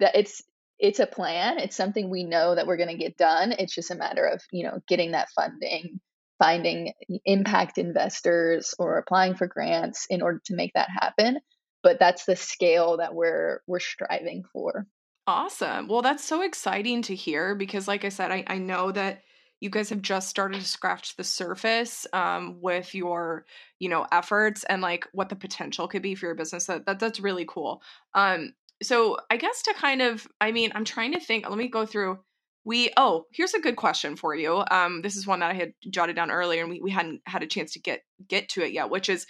that 0.00 0.16
it's 0.16 0.42
it's 0.84 1.00
a 1.00 1.06
plan. 1.06 1.58
It's 1.58 1.76
something 1.76 2.10
we 2.10 2.24
know 2.24 2.54
that 2.54 2.66
we're 2.66 2.76
going 2.76 2.90
to 2.90 3.02
get 3.02 3.16
done. 3.16 3.52
It's 3.52 3.74
just 3.74 3.90
a 3.90 3.94
matter 3.94 4.26
of, 4.26 4.42
you 4.52 4.64
know, 4.64 4.80
getting 4.86 5.12
that 5.12 5.28
funding, 5.34 5.98
finding 6.38 6.92
impact 7.24 7.78
investors 7.78 8.74
or 8.78 8.98
applying 8.98 9.34
for 9.34 9.46
grants 9.46 10.06
in 10.10 10.20
order 10.20 10.42
to 10.44 10.54
make 10.54 10.72
that 10.74 10.90
happen. 10.90 11.38
But 11.82 11.98
that's 11.98 12.26
the 12.26 12.36
scale 12.36 12.98
that 12.98 13.14
we're 13.14 13.62
we're 13.66 13.80
striving 13.80 14.44
for. 14.52 14.86
Awesome. 15.26 15.88
Well, 15.88 16.02
that's 16.02 16.22
so 16.22 16.42
exciting 16.42 17.00
to 17.02 17.14
hear 17.14 17.54
because 17.54 17.88
like 17.88 18.04
I 18.04 18.10
said, 18.10 18.30
I, 18.30 18.44
I 18.46 18.58
know 18.58 18.92
that 18.92 19.22
you 19.60 19.70
guys 19.70 19.88
have 19.88 20.02
just 20.02 20.28
started 20.28 20.60
to 20.60 20.66
scratch 20.66 21.16
the 21.16 21.24
surface 21.24 22.06
um, 22.12 22.58
with 22.60 22.94
your 22.94 23.46
you 23.78 23.88
know 23.88 24.06
efforts 24.12 24.64
and 24.64 24.82
like 24.82 25.08
what 25.12 25.30
the 25.30 25.36
potential 25.36 25.88
could 25.88 26.02
be 26.02 26.14
for 26.14 26.26
your 26.26 26.34
business 26.34 26.66
that, 26.66 26.84
that 26.84 26.98
that's 27.00 27.20
really 27.20 27.46
cool 27.48 27.80
um, 28.12 28.52
so 28.84 29.18
I 29.30 29.36
guess 29.36 29.62
to 29.62 29.74
kind 29.74 30.02
of, 30.02 30.26
I 30.40 30.52
mean, 30.52 30.72
I'm 30.74 30.84
trying 30.84 31.12
to 31.12 31.20
think. 31.20 31.48
Let 31.48 31.58
me 31.58 31.68
go 31.68 31.86
through. 31.86 32.18
We 32.64 32.90
oh, 32.96 33.26
here's 33.32 33.54
a 33.54 33.60
good 33.60 33.76
question 33.76 34.16
for 34.16 34.34
you. 34.34 34.64
Um, 34.70 35.02
this 35.02 35.16
is 35.16 35.26
one 35.26 35.40
that 35.40 35.50
I 35.50 35.54
had 35.54 35.74
jotted 35.90 36.16
down 36.16 36.30
earlier, 36.30 36.62
and 36.62 36.70
we, 36.70 36.80
we 36.80 36.90
hadn't 36.90 37.20
had 37.26 37.42
a 37.42 37.46
chance 37.46 37.72
to 37.74 37.80
get 37.80 38.02
get 38.26 38.48
to 38.50 38.62
it 38.62 38.72
yet, 38.72 38.90
which 38.90 39.08
is 39.08 39.26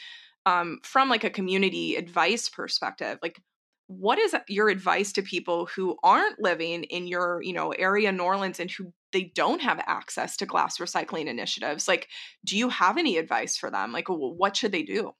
um, 0.47 0.79
from 0.85 1.09
like 1.09 1.25
a 1.25 1.31
community 1.31 1.97
advice 1.97 2.49
perspective. 2.49 3.19
Like, 3.23 3.41
what 3.89 4.19
is 4.19 4.37
your 4.49 4.69
advice 4.69 5.13
to 5.13 5.23
people 5.23 5.67
who 5.67 5.97
aren't 6.03 6.41
living 6.41 6.85
in 6.85 7.09
your 7.09 7.43
you 7.43 7.53
know 7.53 7.73
area, 7.73 8.13
New 8.13 8.23
Orleans, 8.23 8.61
and 8.61 8.71
who 8.71 8.93
they 9.13 9.33
don't 9.35 9.63
have 9.63 9.83
access 9.87 10.37
to 10.37 10.47
glass 10.47 10.79
recycling 10.79 11.27
initiatives? 11.27 11.89
Like, 11.89 12.09
do 12.45 12.57
you 12.57 12.69
have 12.69 12.99
any 12.99 13.19
advice 13.19 13.57
for 13.57 13.71
them? 13.71 13.91
Like, 13.91 14.07
what 14.09 14.57
should 14.57 14.73
they 14.73 14.85
do? 14.85 15.13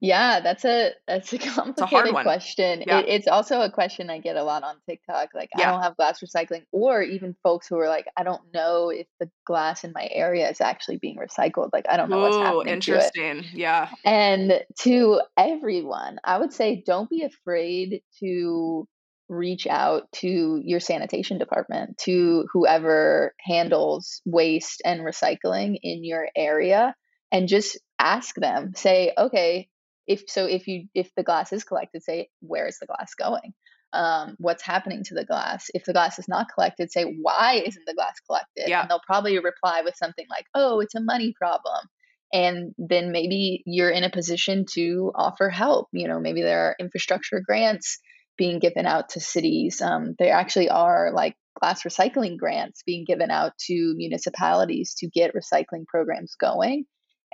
Yeah, 0.00 0.40
that's 0.40 0.64
a 0.64 0.92
that's 1.08 1.32
a 1.32 1.38
complicated 1.38 2.14
a 2.14 2.22
question. 2.22 2.84
Yeah. 2.86 3.00
It, 3.00 3.06
it's 3.08 3.28
also 3.28 3.60
a 3.62 3.70
question 3.70 4.10
I 4.10 4.18
get 4.18 4.36
a 4.36 4.44
lot 4.44 4.62
on 4.62 4.76
TikTok. 4.88 5.30
Like, 5.34 5.50
yeah. 5.56 5.68
I 5.68 5.72
don't 5.72 5.82
have 5.82 5.96
glass 5.96 6.20
recycling, 6.20 6.64
or 6.70 7.02
even 7.02 7.34
folks 7.42 7.66
who 7.66 7.78
are 7.78 7.88
like, 7.88 8.06
I 8.16 8.22
don't 8.22 8.42
know 8.54 8.90
if 8.90 9.06
the 9.18 9.28
glass 9.44 9.84
in 9.84 9.92
my 9.92 10.08
area 10.10 10.48
is 10.48 10.60
actually 10.60 10.98
being 10.98 11.16
recycled. 11.16 11.70
Like, 11.72 11.86
I 11.88 11.96
don't 11.96 12.10
know 12.10 12.18
Ooh, 12.18 12.22
what's 12.22 12.36
happening. 12.36 12.68
Oh, 12.68 12.72
interesting. 12.72 13.44
Yeah. 13.52 13.88
And 14.04 14.60
to 14.80 15.20
everyone, 15.36 16.18
I 16.22 16.38
would 16.38 16.52
say, 16.52 16.82
don't 16.86 17.10
be 17.10 17.24
afraid 17.24 18.02
to 18.20 18.86
reach 19.28 19.66
out 19.66 20.10
to 20.12 20.62
your 20.64 20.80
sanitation 20.80 21.38
department, 21.38 21.98
to 21.98 22.46
whoever 22.52 23.34
handles 23.40 24.22
waste 24.24 24.80
and 24.84 25.00
recycling 25.00 25.76
in 25.82 26.04
your 26.04 26.28
area, 26.36 26.94
and 27.32 27.48
just 27.48 27.78
ask 27.98 28.36
them. 28.36 28.72
Say, 28.76 29.12
okay 29.18 29.68
if 30.08 30.24
so 30.28 30.46
if 30.46 30.66
you 30.66 30.88
if 30.94 31.14
the 31.16 31.22
glass 31.22 31.52
is 31.52 31.64
collected 31.64 32.02
say 32.02 32.28
where 32.40 32.66
is 32.66 32.78
the 32.78 32.86
glass 32.86 33.14
going? 33.14 33.52
Um, 33.92 34.34
what's 34.38 34.62
happening 34.62 35.02
to 35.04 35.14
the 35.14 35.24
glass? 35.24 35.70
If 35.72 35.84
the 35.84 35.92
glass 35.92 36.18
is 36.18 36.28
not 36.28 36.48
collected 36.52 36.90
say 36.90 37.04
why 37.04 37.62
isn't 37.64 37.86
the 37.86 37.94
glass 37.94 38.18
collected? 38.26 38.68
Yeah. 38.68 38.80
and 38.80 38.90
they'll 38.90 39.00
probably 39.06 39.38
reply 39.38 39.82
with 39.84 39.94
something 39.96 40.26
like 40.28 40.46
oh 40.54 40.80
it's 40.80 40.94
a 40.94 41.00
money 41.00 41.34
problem. 41.38 41.86
And 42.30 42.74
then 42.76 43.12
maybe 43.12 43.62
you're 43.64 43.90
in 43.90 44.04
a 44.04 44.10
position 44.10 44.66
to 44.72 45.12
offer 45.14 45.50
help 45.50 45.88
you 45.92 46.08
know 46.08 46.18
maybe 46.18 46.42
there 46.42 46.68
are 46.68 46.76
infrastructure 46.80 47.40
grants 47.46 47.98
being 48.38 48.60
given 48.60 48.86
out 48.86 49.10
to 49.10 49.20
cities. 49.20 49.82
Um, 49.82 50.14
there 50.18 50.32
actually 50.32 50.70
are 50.70 51.12
like 51.12 51.36
glass 51.60 51.82
recycling 51.82 52.38
grants 52.38 52.82
being 52.86 53.04
given 53.04 53.30
out 53.30 53.52
to 53.66 53.94
municipalities 53.96 54.94
to 54.98 55.08
get 55.08 55.34
recycling 55.34 55.84
programs 55.86 56.36
going. 56.40 56.84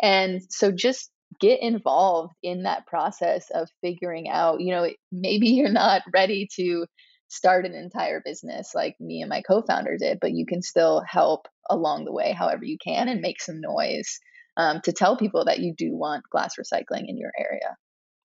And 0.00 0.40
so 0.48 0.72
just 0.72 1.10
get 1.40 1.62
involved 1.62 2.34
in 2.42 2.64
that 2.64 2.86
process 2.86 3.50
of 3.50 3.68
figuring 3.80 4.28
out, 4.28 4.60
you 4.60 4.72
know, 4.72 4.88
maybe 5.12 5.48
you're 5.48 5.70
not 5.70 6.02
ready 6.12 6.48
to 6.56 6.86
start 7.28 7.66
an 7.66 7.74
entire 7.74 8.22
business 8.24 8.72
like 8.74 8.94
me 9.00 9.20
and 9.20 9.28
my 9.28 9.42
co-founder 9.42 9.96
did, 9.98 10.18
but 10.20 10.32
you 10.32 10.46
can 10.46 10.62
still 10.62 11.02
help 11.06 11.48
along 11.68 12.04
the 12.04 12.12
way 12.12 12.32
however 12.32 12.64
you 12.64 12.76
can 12.82 13.08
and 13.08 13.20
make 13.20 13.40
some 13.40 13.60
noise 13.60 14.20
um, 14.56 14.80
to 14.84 14.92
tell 14.92 15.16
people 15.16 15.44
that 15.46 15.58
you 15.58 15.74
do 15.76 15.96
want 15.96 16.22
glass 16.30 16.54
recycling 16.56 17.08
in 17.08 17.18
your 17.18 17.32
area. 17.38 17.76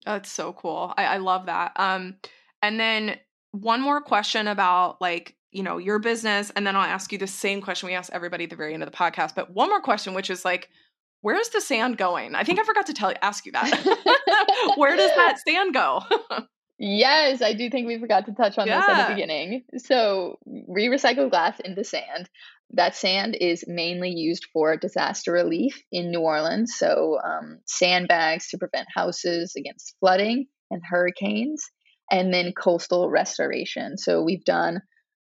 That's 0.06 0.32
so 0.32 0.54
cool. 0.54 0.93
I, 0.98 1.06
I 1.06 1.17
love 1.17 1.48
that. 1.48 1.74
Um, 1.76 2.17
and 2.62 2.80
then 2.80 3.17
one 3.52 3.82
more 3.82 4.02
question 4.02 4.48
about 4.48 5.02
like 5.02 5.36
you 5.52 5.63
know 5.63 5.78
your 5.78 5.98
business, 5.98 6.52
and 6.56 6.67
then 6.67 6.76
I'll 6.76 6.84
ask 6.84 7.12
you 7.12 7.17
the 7.17 7.26
same 7.26 7.62
question 7.62 7.88
we 7.88 7.95
ask 7.95 8.13
everybody 8.13 8.43
at 8.43 8.52
the 8.52 8.56
very 8.56 8.74
end 8.74 8.84
of 8.84 8.91
the 8.91 8.95
podcast. 8.95 9.34
But 9.34 9.52
one 9.52 9.69
more 9.69 9.82
question, 9.82 10.13
which 10.13 10.30
is 10.30 10.45
like, 10.45 10.69
where's 11.21 11.49
the 11.49 11.62
sand 11.62 11.97
going? 11.97 12.36
I 12.36 12.43
think 12.43 12.60
I 12.60 12.63
forgot 12.63 12.88
to 12.88 12.93
tell 12.93 13.13
ask 13.21 13.45
you 13.45 13.51
that. 13.53 14.73
Where 14.75 14.95
does 14.95 15.12
that 15.15 15.39
sand 15.47 15.73
go? 15.73 16.01
Yes, 16.82 17.41
I 17.41 17.51
do 17.55 17.69
think 17.69 17.88
we 17.88 17.99
forgot 17.99 18.25
to 18.27 18.32
touch 18.32 18.58
on 18.58 18.65
yeah. 18.65 18.79
this 18.79 18.89
at 18.89 19.08
the 19.10 19.13
beginning. 19.15 19.63
So, 19.79 20.39
we 20.45 20.88
recycle 20.88 21.29
glass 21.29 21.60
into 21.60 21.84
sand. 21.84 22.29
That 22.71 22.95
sand 22.95 23.36
is 23.36 23.65
mainly 23.67 24.12
used 24.12 24.47
for 24.53 24.77
disaster 24.77 25.34
relief 25.34 25.84
in 25.91 26.10
New 26.10 26.21
Orleans. 26.21 26.75
So, 26.77 27.17
um, 27.21 27.60
sandbags 27.65 28.47
to 28.51 28.58
prevent 28.58 28.88
houses 28.95 29.55
against 29.58 29.97
flooding 29.99 30.45
and 30.71 30.82
hurricanes, 30.89 31.65
and 32.10 32.34
then 32.34 32.53
coastal 32.53 33.10
restoration. 33.10 33.97
So, 33.97 34.23
we've 34.23 34.45
done 34.45 34.79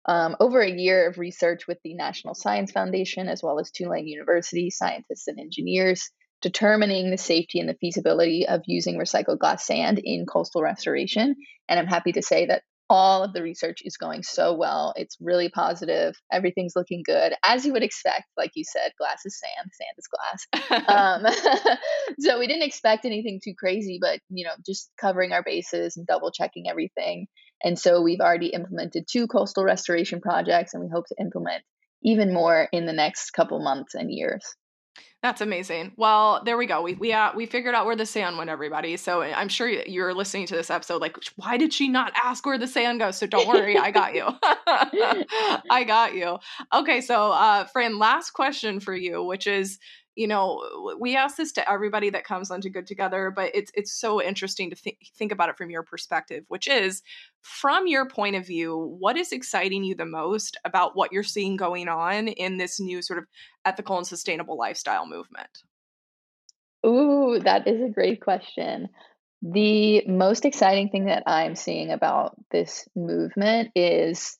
um, 0.06 0.36
over 0.39 0.62
a 0.62 0.72
year 0.72 1.08
of 1.08 1.18
research 1.18 1.68
with 1.68 1.78
the 1.84 1.94
National 1.94 2.36
Science 2.36 2.72
Foundation, 2.72 3.28
as 3.28 3.42
well 3.42 3.60
as 3.60 3.72
Tulane 3.72 4.08
University 4.08 4.70
scientists 4.70 5.28
and 5.28 5.39
engineers 5.39 6.10
determining 6.42 7.10
the 7.10 7.18
safety 7.18 7.60
and 7.60 7.70
the 7.70 7.78
feasibility 7.80 8.46
of 8.48 8.62
using 8.66 9.00
recycled 9.00 9.39
glass 9.39 9.66
sand 9.66 10.00
in 10.04 10.26
coastal 10.26 10.62
restoration. 10.62 11.36
And 11.70 11.80
I'm 11.80 11.88
happy 11.88 12.12
to 12.12 12.22
say 12.22 12.48
that 12.48 12.63
all 12.89 13.24
of 13.24 13.34
the 13.34 13.42
research 13.42 13.80
is 13.84 13.98
going 13.98 14.24
so 14.24 14.54
well. 14.54 14.94
It's 14.98 15.18
really 15.22 15.50
positive. 15.50 16.16
Everything's 16.32 16.76
looking 16.76 17.02
good, 17.04 17.34
as 17.44 17.66
you 17.66 17.74
would 17.74 17.82
expect. 17.82 18.26
Like 18.38 18.52
you 18.56 18.63
said, 18.66 18.92
glass 19.00 19.22
is 19.26 19.39
sand, 19.39 19.72
sand 19.74 19.96
is 19.98 20.68
glass. 20.68 20.86
um, 21.66 21.78
so 22.20 22.39
we 22.39 22.48
didn't 22.48 22.63
expect 22.63 23.06
anything 23.06 23.39
too 23.44 23.54
crazy, 23.58 23.98
but 24.02 24.20
you 24.30 24.46
know, 24.46 24.52
just 24.66 24.92
covering 25.00 25.32
our 25.32 25.44
bases 25.44 25.98
and 25.98 26.06
double 26.06 26.32
checking 26.32 26.70
everything. 26.70 27.28
And 27.63 27.80
so 27.80 28.02
we've 28.02 28.19
already 28.19 28.47
implemented 28.47 29.08
two 29.08 29.28
coastal 29.28 29.63
restoration 29.63 30.21
projects, 30.21 30.73
and 30.73 30.84
we 30.84 30.89
hope 30.89 31.08
to 31.08 31.15
implement 31.19 31.63
even 32.04 32.34
more 32.34 32.67
in 32.71 32.86
the 32.86 32.93
next 32.93 33.32
couple 33.32 33.60
months 33.60 33.95
and 33.95 34.12
years. 34.12 34.43
That's 35.23 35.39
amazing. 35.39 35.93
Well, 35.95 36.41
there 36.43 36.58
we 36.58 36.65
go. 36.65 36.82
We 36.82 36.95
we 36.95 37.13
uh, 37.13 37.32
we 37.34 37.45
figured 37.45 37.73
out 37.73 37.86
where 37.86 37.95
the 37.95 38.06
sand 38.06 38.38
went, 38.38 38.49
everybody. 38.49 38.97
So 38.97 39.21
I'm 39.21 39.47
sure 39.47 39.69
you're 39.69 40.13
listening 40.13 40.47
to 40.47 40.56
this 40.56 40.69
episode 40.69 40.99
like, 40.99 41.17
why 41.38 41.56
did 41.56 41.73
she 41.73 41.88
not 41.88 42.12
ask 42.21 42.45
where 42.45 42.58
the 42.58 42.67
sand 42.67 42.99
goes? 42.99 43.17
So 43.19 43.26
don't 43.26 43.47
worry, 43.47 43.78
I 43.78 43.91
got 43.91 44.15
you. 44.15 44.28
I 45.71 45.86
got 45.88 46.13
you. 46.13 46.39
Okay, 46.73 46.99
so 46.99 47.32
uh, 47.32 47.63
Fran, 47.63 47.99
last 47.99 48.32
question 48.32 48.82
for 48.82 48.93
you, 48.93 49.23
which 49.23 49.47
is 49.47 49.80
you 50.15 50.28
know 50.28 50.95
we 50.99 51.15
ask 51.15 51.38
this 51.38 51.52
to 51.52 51.71
everybody 51.71 52.10
that 52.10 52.23
comes 52.23 52.52
onto 52.52 52.69
good 52.69 52.86
together 52.86 53.32
but 53.32 53.52
it's 53.54 53.71
it's 53.73 53.91
so 53.91 54.21
interesting 54.21 54.69
to 54.69 54.76
th- 54.76 54.97
think 55.15 55.32
about 55.32 55.49
it 55.49 55.58
from 55.58 55.69
your 55.69 55.84
perspective 55.84 56.43
which 56.47 56.67
is 56.67 57.02
from 57.41 57.88
your 57.88 58.08
point 58.08 58.36
of 58.36 58.45
view 58.45 58.95
what 58.99 59.17
is 59.17 59.32
exciting 59.32 59.84
you 59.84 59.95
the 59.95 60.06
most 60.06 60.58
about 60.65 60.95
what 60.95 61.12
you're 61.12 61.23
seeing 61.23 61.56
going 61.56 61.88
on 61.88 62.28
in 62.28 62.58
this 62.58 62.80
new 62.80 63.02
sort 63.02 63.19
of 63.19 63.26
ethical 63.65 63.97
and 63.97 64.08
sustainable 64.08 64.58
lifestyle 64.58 65.06
movement? 65.06 65.63
Ooh 66.86 67.39
that 67.43 67.67
is 67.67 67.82
a 67.82 67.89
great 67.89 68.21
question. 68.21 68.89
The 69.41 70.06
most 70.08 70.45
exciting 70.45 70.89
thing 70.89 71.06
that 71.06 71.23
i'm 71.28 71.56
seeing 71.56 71.91
about 71.91 72.36
this 72.52 72.88
movement 72.95 73.71
is 73.76 74.38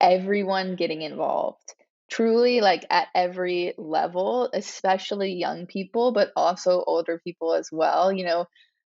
everyone 0.00 0.76
getting 0.76 1.02
involved 1.02 1.74
truly 2.10 2.60
like 2.60 2.84
at 2.90 3.08
every 3.14 3.74
level, 3.76 4.48
especially 4.52 5.32
young 5.34 5.66
people, 5.66 6.12
but 6.12 6.30
also 6.36 6.82
older 6.86 7.20
people 7.22 7.54
as 7.54 7.68
well. 7.70 8.12
You 8.12 8.24
know, 8.24 8.40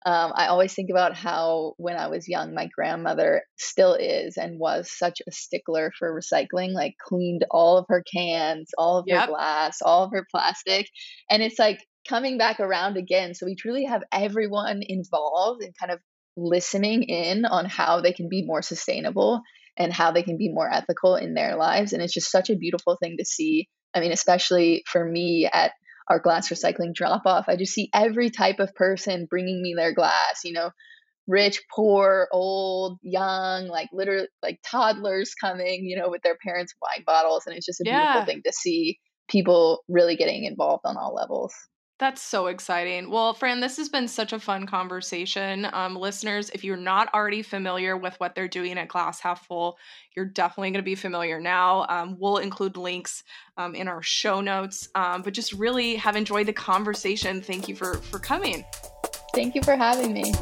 um, 0.06 0.32
I 0.34 0.48
always 0.48 0.74
think 0.74 0.90
about 0.90 1.16
how 1.16 1.74
when 1.78 1.98
I 1.98 2.08
was 2.08 2.28
young, 2.28 2.54
my 2.54 2.68
grandmother 2.68 3.44
still 3.58 3.96
is 3.96 4.38
and 4.38 4.58
was 4.58 4.90
such 4.92 5.22
a 5.28 5.32
stickler 5.32 5.92
for 5.98 6.18
recycling, 6.18 6.72
like 6.72 6.96
cleaned 7.02 7.46
all 7.52 7.78
of 7.78 7.86
her 7.90 8.04
cans, 8.04 8.70
all 8.78 9.00
of 9.00 9.06
yep. 9.08 9.22
her 9.22 9.28
glass, 9.28 9.80
all 9.82 10.06
of 10.06 10.12
her 10.12 10.26
plastic. 10.32 10.88
And 11.30 11.44
it's 11.44 11.60
like 11.60 11.86
coming 12.08 12.38
back 12.38 12.62
around 12.62 12.96
again. 12.96 13.34
So 13.36 13.46
we 13.46 13.56
truly 13.56 13.86
have 13.86 14.04
everyone 14.12 14.82
involved 14.88 15.62
and 15.62 15.74
kind 15.78 15.92
of 15.92 16.00
listening 16.38 17.04
in 17.04 17.44
on 17.44 17.66
how 17.66 18.00
they 18.00 18.14
can 18.14 18.30
be 18.30 18.46
more 18.46 18.62
sustainable 18.62 19.42
and 19.80 19.94
how 19.94 20.12
they 20.12 20.24
can 20.24 20.38
be 20.38 20.52
more 20.52 20.72
ethical 20.72 21.16
in 21.16 21.34
their 21.34 21.56
lives. 21.56 21.94
And 21.94 22.04
it's 22.04 22.14
just 22.14 22.32
such 22.32 22.50
a 22.50 22.56
beautiful 22.56 22.98
thing 23.02 23.16
to 23.18 23.26
see. 23.26 23.68
I 23.96 24.02
mean, 24.02 24.12
especially 24.12 24.84
for 24.86 25.04
me 25.04 25.50
at 25.52 25.72
our 26.10 26.20
glass 26.20 26.50
recycling 26.50 26.94
drop 26.94 27.22
off, 27.26 27.46
I 27.48 27.56
just 27.56 27.74
see 27.74 27.90
every 27.94 28.30
type 28.30 28.60
of 28.60 28.76
person 28.76 29.28
bringing 29.30 29.62
me 29.62 29.74
their 29.76 29.94
glass, 29.94 30.42
you 30.44 30.52
know, 30.52 30.72
rich, 31.28 31.62
poor, 31.74 32.28
old, 32.32 33.00
young, 33.02 33.68
like 33.68 33.88
literally 33.94 34.28
like 34.44 34.60
toddlers 34.70 35.34
coming, 35.40 35.86
you 35.86 35.98
know, 35.98 36.10
with 36.10 36.22
their 36.24 36.38
parents' 36.44 36.74
wine 36.82 37.04
bottles. 37.06 37.44
And 37.46 37.56
it's 37.56 37.66
just 37.66 37.82
a 37.82 37.84
yeah. 37.86 38.14
beautiful 38.14 38.26
thing 38.26 38.42
to 38.46 38.52
see 38.52 38.98
people 39.30 39.84
really 39.88 40.16
getting 40.16 40.44
involved 40.44 40.82
on 40.86 40.98
all 40.98 41.14
levels. 41.16 41.54
That's 42.00 42.22
so 42.22 42.48
exciting. 42.48 43.10
Well, 43.10 43.34
Fran, 43.34 43.60
this 43.60 43.76
has 43.76 43.90
been 43.90 44.08
such 44.08 44.32
a 44.32 44.40
fun 44.40 44.66
conversation. 44.66 45.68
Um, 45.74 45.98
listeners, 45.98 46.50
if 46.52 46.64
you're 46.64 46.78
not 46.78 47.14
already 47.14 47.42
familiar 47.42 47.98
with 47.98 48.18
what 48.22 48.36
they're 48.36 48.48
doing 48.48 48.78
at 48.78 48.88
Glass 48.88 49.20
Half 49.20 49.46
Full, 49.48 49.78
you're 50.16 50.26
definitely 50.26 50.70
going 50.70 50.80
to 50.80 50.84
be 50.84 50.96
familiar 50.96 51.42
now. 51.42 51.86
Um, 51.90 52.16
we'll 52.18 52.38
include 52.38 52.78
links 52.78 53.26
um, 53.58 53.76
in 53.76 53.90
our 53.90 54.02
show 54.02 54.40
notes, 54.40 54.88
um, 54.96 55.24
but 55.24 55.34
just 55.34 55.52
really 55.52 55.96
have 55.98 56.16
enjoyed 56.16 56.48
the 56.48 56.54
conversation. 56.54 57.42
Thank 57.42 57.68
you 57.68 57.76
for 57.76 57.96
for 57.96 58.18
coming. 58.18 58.64
Thank 59.36 59.54
you 59.54 59.62
for 59.62 59.76
having 59.76 60.14
me. 60.14 60.34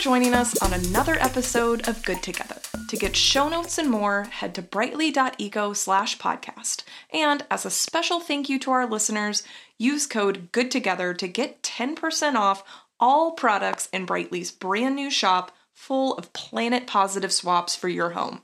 Joining 0.00 0.32
us 0.32 0.56
on 0.62 0.72
another 0.72 1.18
episode 1.20 1.86
of 1.86 2.02
Good 2.02 2.22
Together. 2.22 2.56
To 2.88 2.96
get 2.96 3.14
show 3.14 3.50
notes 3.50 3.76
and 3.76 3.90
more, 3.90 4.24
head 4.24 4.54
to 4.54 4.62
brightly.eco 4.62 5.74
slash 5.74 6.16
podcast. 6.16 6.84
And 7.12 7.44
as 7.50 7.66
a 7.66 7.70
special 7.70 8.18
thank 8.18 8.48
you 8.48 8.58
to 8.60 8.70
our 8.70 8.86
listeners, 8.86 9.42
use 9.76 10.06
code 10.06 10.52
Good 10.52 10.70
Together 10.70 11.12
to 11.12 11.28
get 11.28 11.62
10% 11.62 12.34
off 12.34 12.64
all 12.98 13.32
products 13.32 13.90
in 13.92 14.06
Brightly's 14.06 14.50
brand 14.50 14.96
new 14.96 15.10
shop 15.10 15.52
full 15.74 16.14
of 16.14 16.32
planet 16.32 16.86
positive 16.86 17.32
swaps 17.32 17.76
for 17.76 17.90
your 17.90 18.10
home. 18.10 18.40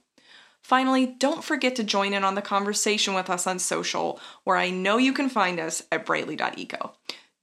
Finally, 0.60 1.06
don't 1.06 1.42
forget 1.42 1.74
to 1.76 1.84
join 1.84 2.12
in 2.12 2.22
on 2.22 2.34
the 2.34 2.42
conversation 2.42 3.14
with 3.14 3.30
us 3.30 3.46
on 3.46 3.58
social, 3.58 4.20
where 4.44 4.58
I 4.58 4.68
know 4.68 4.98
you 4.98 5.14
can 5.14 5.30
find 5.30 5.58
us 5.58 5.82
at 5.90 6.04
brightly.eco. 6.04 6.92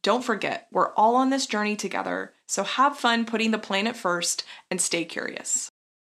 Don't 0.04 0.24
forget, 0.24 0.68
we're 0.72 0.94
all 0.94 1.16
on 1.16 1.32
this 1.32 1.48
journey 1.48 1.76
together, 1.76 2.33
so 2.48 2.64
have 2.64 2.98
fun 2.98 3.26
putting 3.26 3.52
the 3.52 3.60
planet 3.60 3.96
first 3.96 4.44
and 4.72 4.80
stay 4.80 5.06
curious. 5.06 5.73